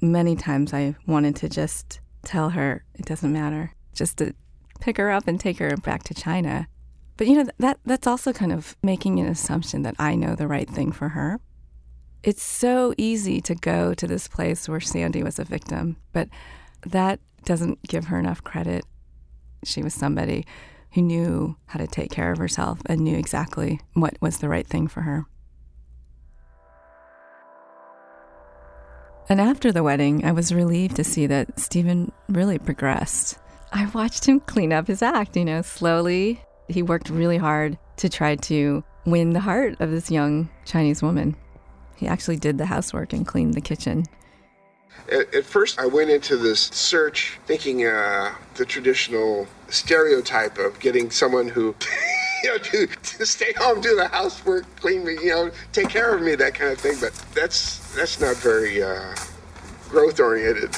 [0.00, 4.34] Many times I wanted to just tell her it doesn't matter, just to
[4.80, 6.68] pick her up and take her back to China.
[7.22, 10.48] But you know that that's also kind of making an assumption that I know the
[10.48, 11.38] right thing for her.
[12.24, 16.28] It's so easy to go to this place where Sandy was a victim, but
[16.84, 18.84] that doesn't give her enough credit.
[19.62, 20.44] She was somebody
[20.94, 24.66] who knew how to take care of herself and knew exactly what was the right
[24.66, 25.26] thing for her.
[29.28, 33.38] And after the wedding, I was relieved to see that Stephen really progressed.
[33.72, 36.42] I watched him clean up his act, you know, slowly.
[36.72, 41.36] He worked really hard to try to win the heart of this young Chinese woman.
[41.96, 44.06] He actually did the housework and cleaned the kitchen.
[45.10, 51.10] At, at first, I went into this search thinking uh, the traditional stereotype of getting
[51.10, 51.74] someone who.
[52.44, 56.12] You know, to, to stay home, do the housework, clean me, you know, take care
[56.12, 56.96] of me, that kind of thing.
[57.00, 59.14] But that's that's not very uh,
[59.88, 60.74] growth oriented.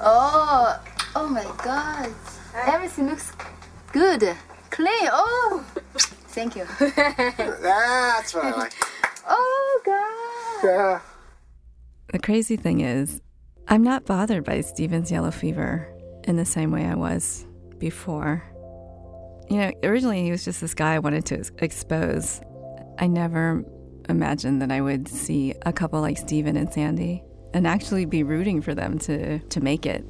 [0.00, 0.82] Oh,
[1.14, 2.14] oh my God.
[2.66, 3.32] Everything looks
[3.92, 4.34] good.
[4.70, 5.08] Clean.
[5.12, 5.64] Oh,
[6.28, 6.64] thank you.
[6.78, 8.72] That's what I like.
[9.28, 10.68] Oh, God.
[10.68, 11.00] Yeah.
[12.12, 13.20] The crazy thing is,
[13.68, 15.88] I'm not bothered by Steven's yellow fever
[16.24, 17.46] in the same way I was
[17.78, 18.42] before.
[19.48, 22.40] You know, originally he was just this guy I wanted to expose.
[22.98, 23.64] I never
[24.08, 27.22] imagined that I would see a couple like Steven and Sandy
[27.54, 30.04] and actually be rooting for them to, to make it.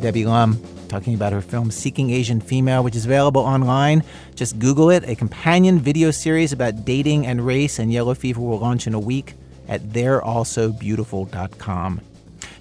[0.00, 4.02] Debbie Lum talking about her film Seeking Asian Female, which is available online.
[4.34, 5.08] Just Google it.
[5.08, 8.98] A companion video series about dating and race and yellow fever will launch in a
[8.98, 9.34] week
[9.68, 12.00] at they'realsobeautiful.com.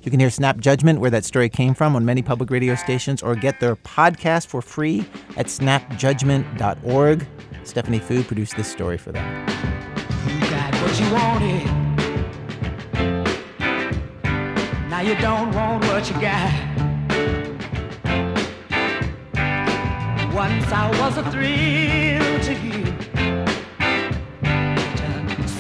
[0.01, 3.21] You can hear Snap Judgment, where that story came from, on many public radio stations,
[3.21, 5.03] or get their podcast for free
[5.35, 7.27] at snapjudgment.org.
[7.63, 9.47] Stephanie Fu produced this story for them.
[10.27, 11.65] You got what you wanted.
[14.89, 16.68] Now you don't want what you got.
[20.39, 22.85] Once I was a thrill to you.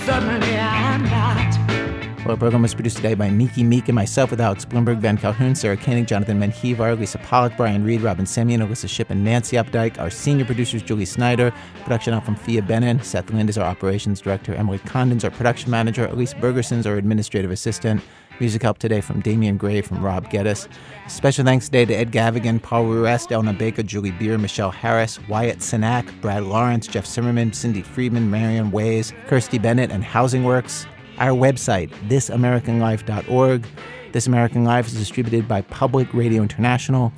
[0.05, 2.19] Suddenly I'm not.
[2.25, 5.17] Well, the program was produced today by Miki Meek and myself with Alex Blumberg, Ben
[5.17, 9.57] Calhoun, Sarah Koenig, Jonathan Menjivar, Lisa Pollak, Brian Reed, Robyn Semien, Alissa Shipp, and Nancy
[9.57, 9.99] Updike.
[9.99, 11.51] Our senior producers, Julie Snyder.
[11.83, 13.03] Production out from Phia Bennin.
[13.03, 14.55] Seth Lind is our operations director.
[14.55, 16.05] Emily Condon's our production manager.
[16.05, 18.01] Elise Bergerson's our administrative assistant.
[18.39, 20.67] Music help today from Damien Graef from Rob Geddis.
[21.07, 25.59] Special thanks today to Ed Gavigan, Paul Ruest, Elna Baker, Julie Beer, Michelle Harris, Wyatt
[25.59, 30.85] Sinak, Brad Lawrence, Jeff Zimmerman, Cindy Friedman, Marion Ways, Kirsty Bennett, and Housing Works.
[31.17, 33.65] Our website, thisamericanlife.org.
[34.13, 37.11] This American Life is distributed by Public Radio International.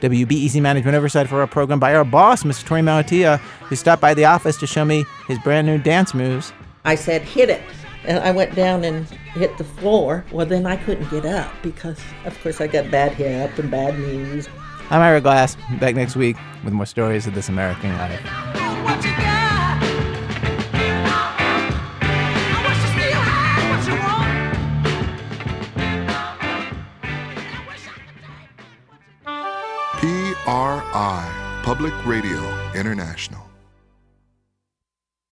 [0.00, 2.64] WBEZ management oversight for our program by our boss, Mr.
[2.64, 6.52] Torey Malatia, who stopped by the office to show me his brand new dance moves.
[6.84, 7.62] I said, hit it.
[8.08, 10.24] And I went down and hit the floor.
[10.32, 13.98] Well, then I couldn't get up because, of course, I got bad hip and bad
[13.98, 14.48] knees.
[14.88, 18.18] I'm Ira Glass, back next week with more stories of this American life.
[30.46, 33.47] PRI, Public Radio International.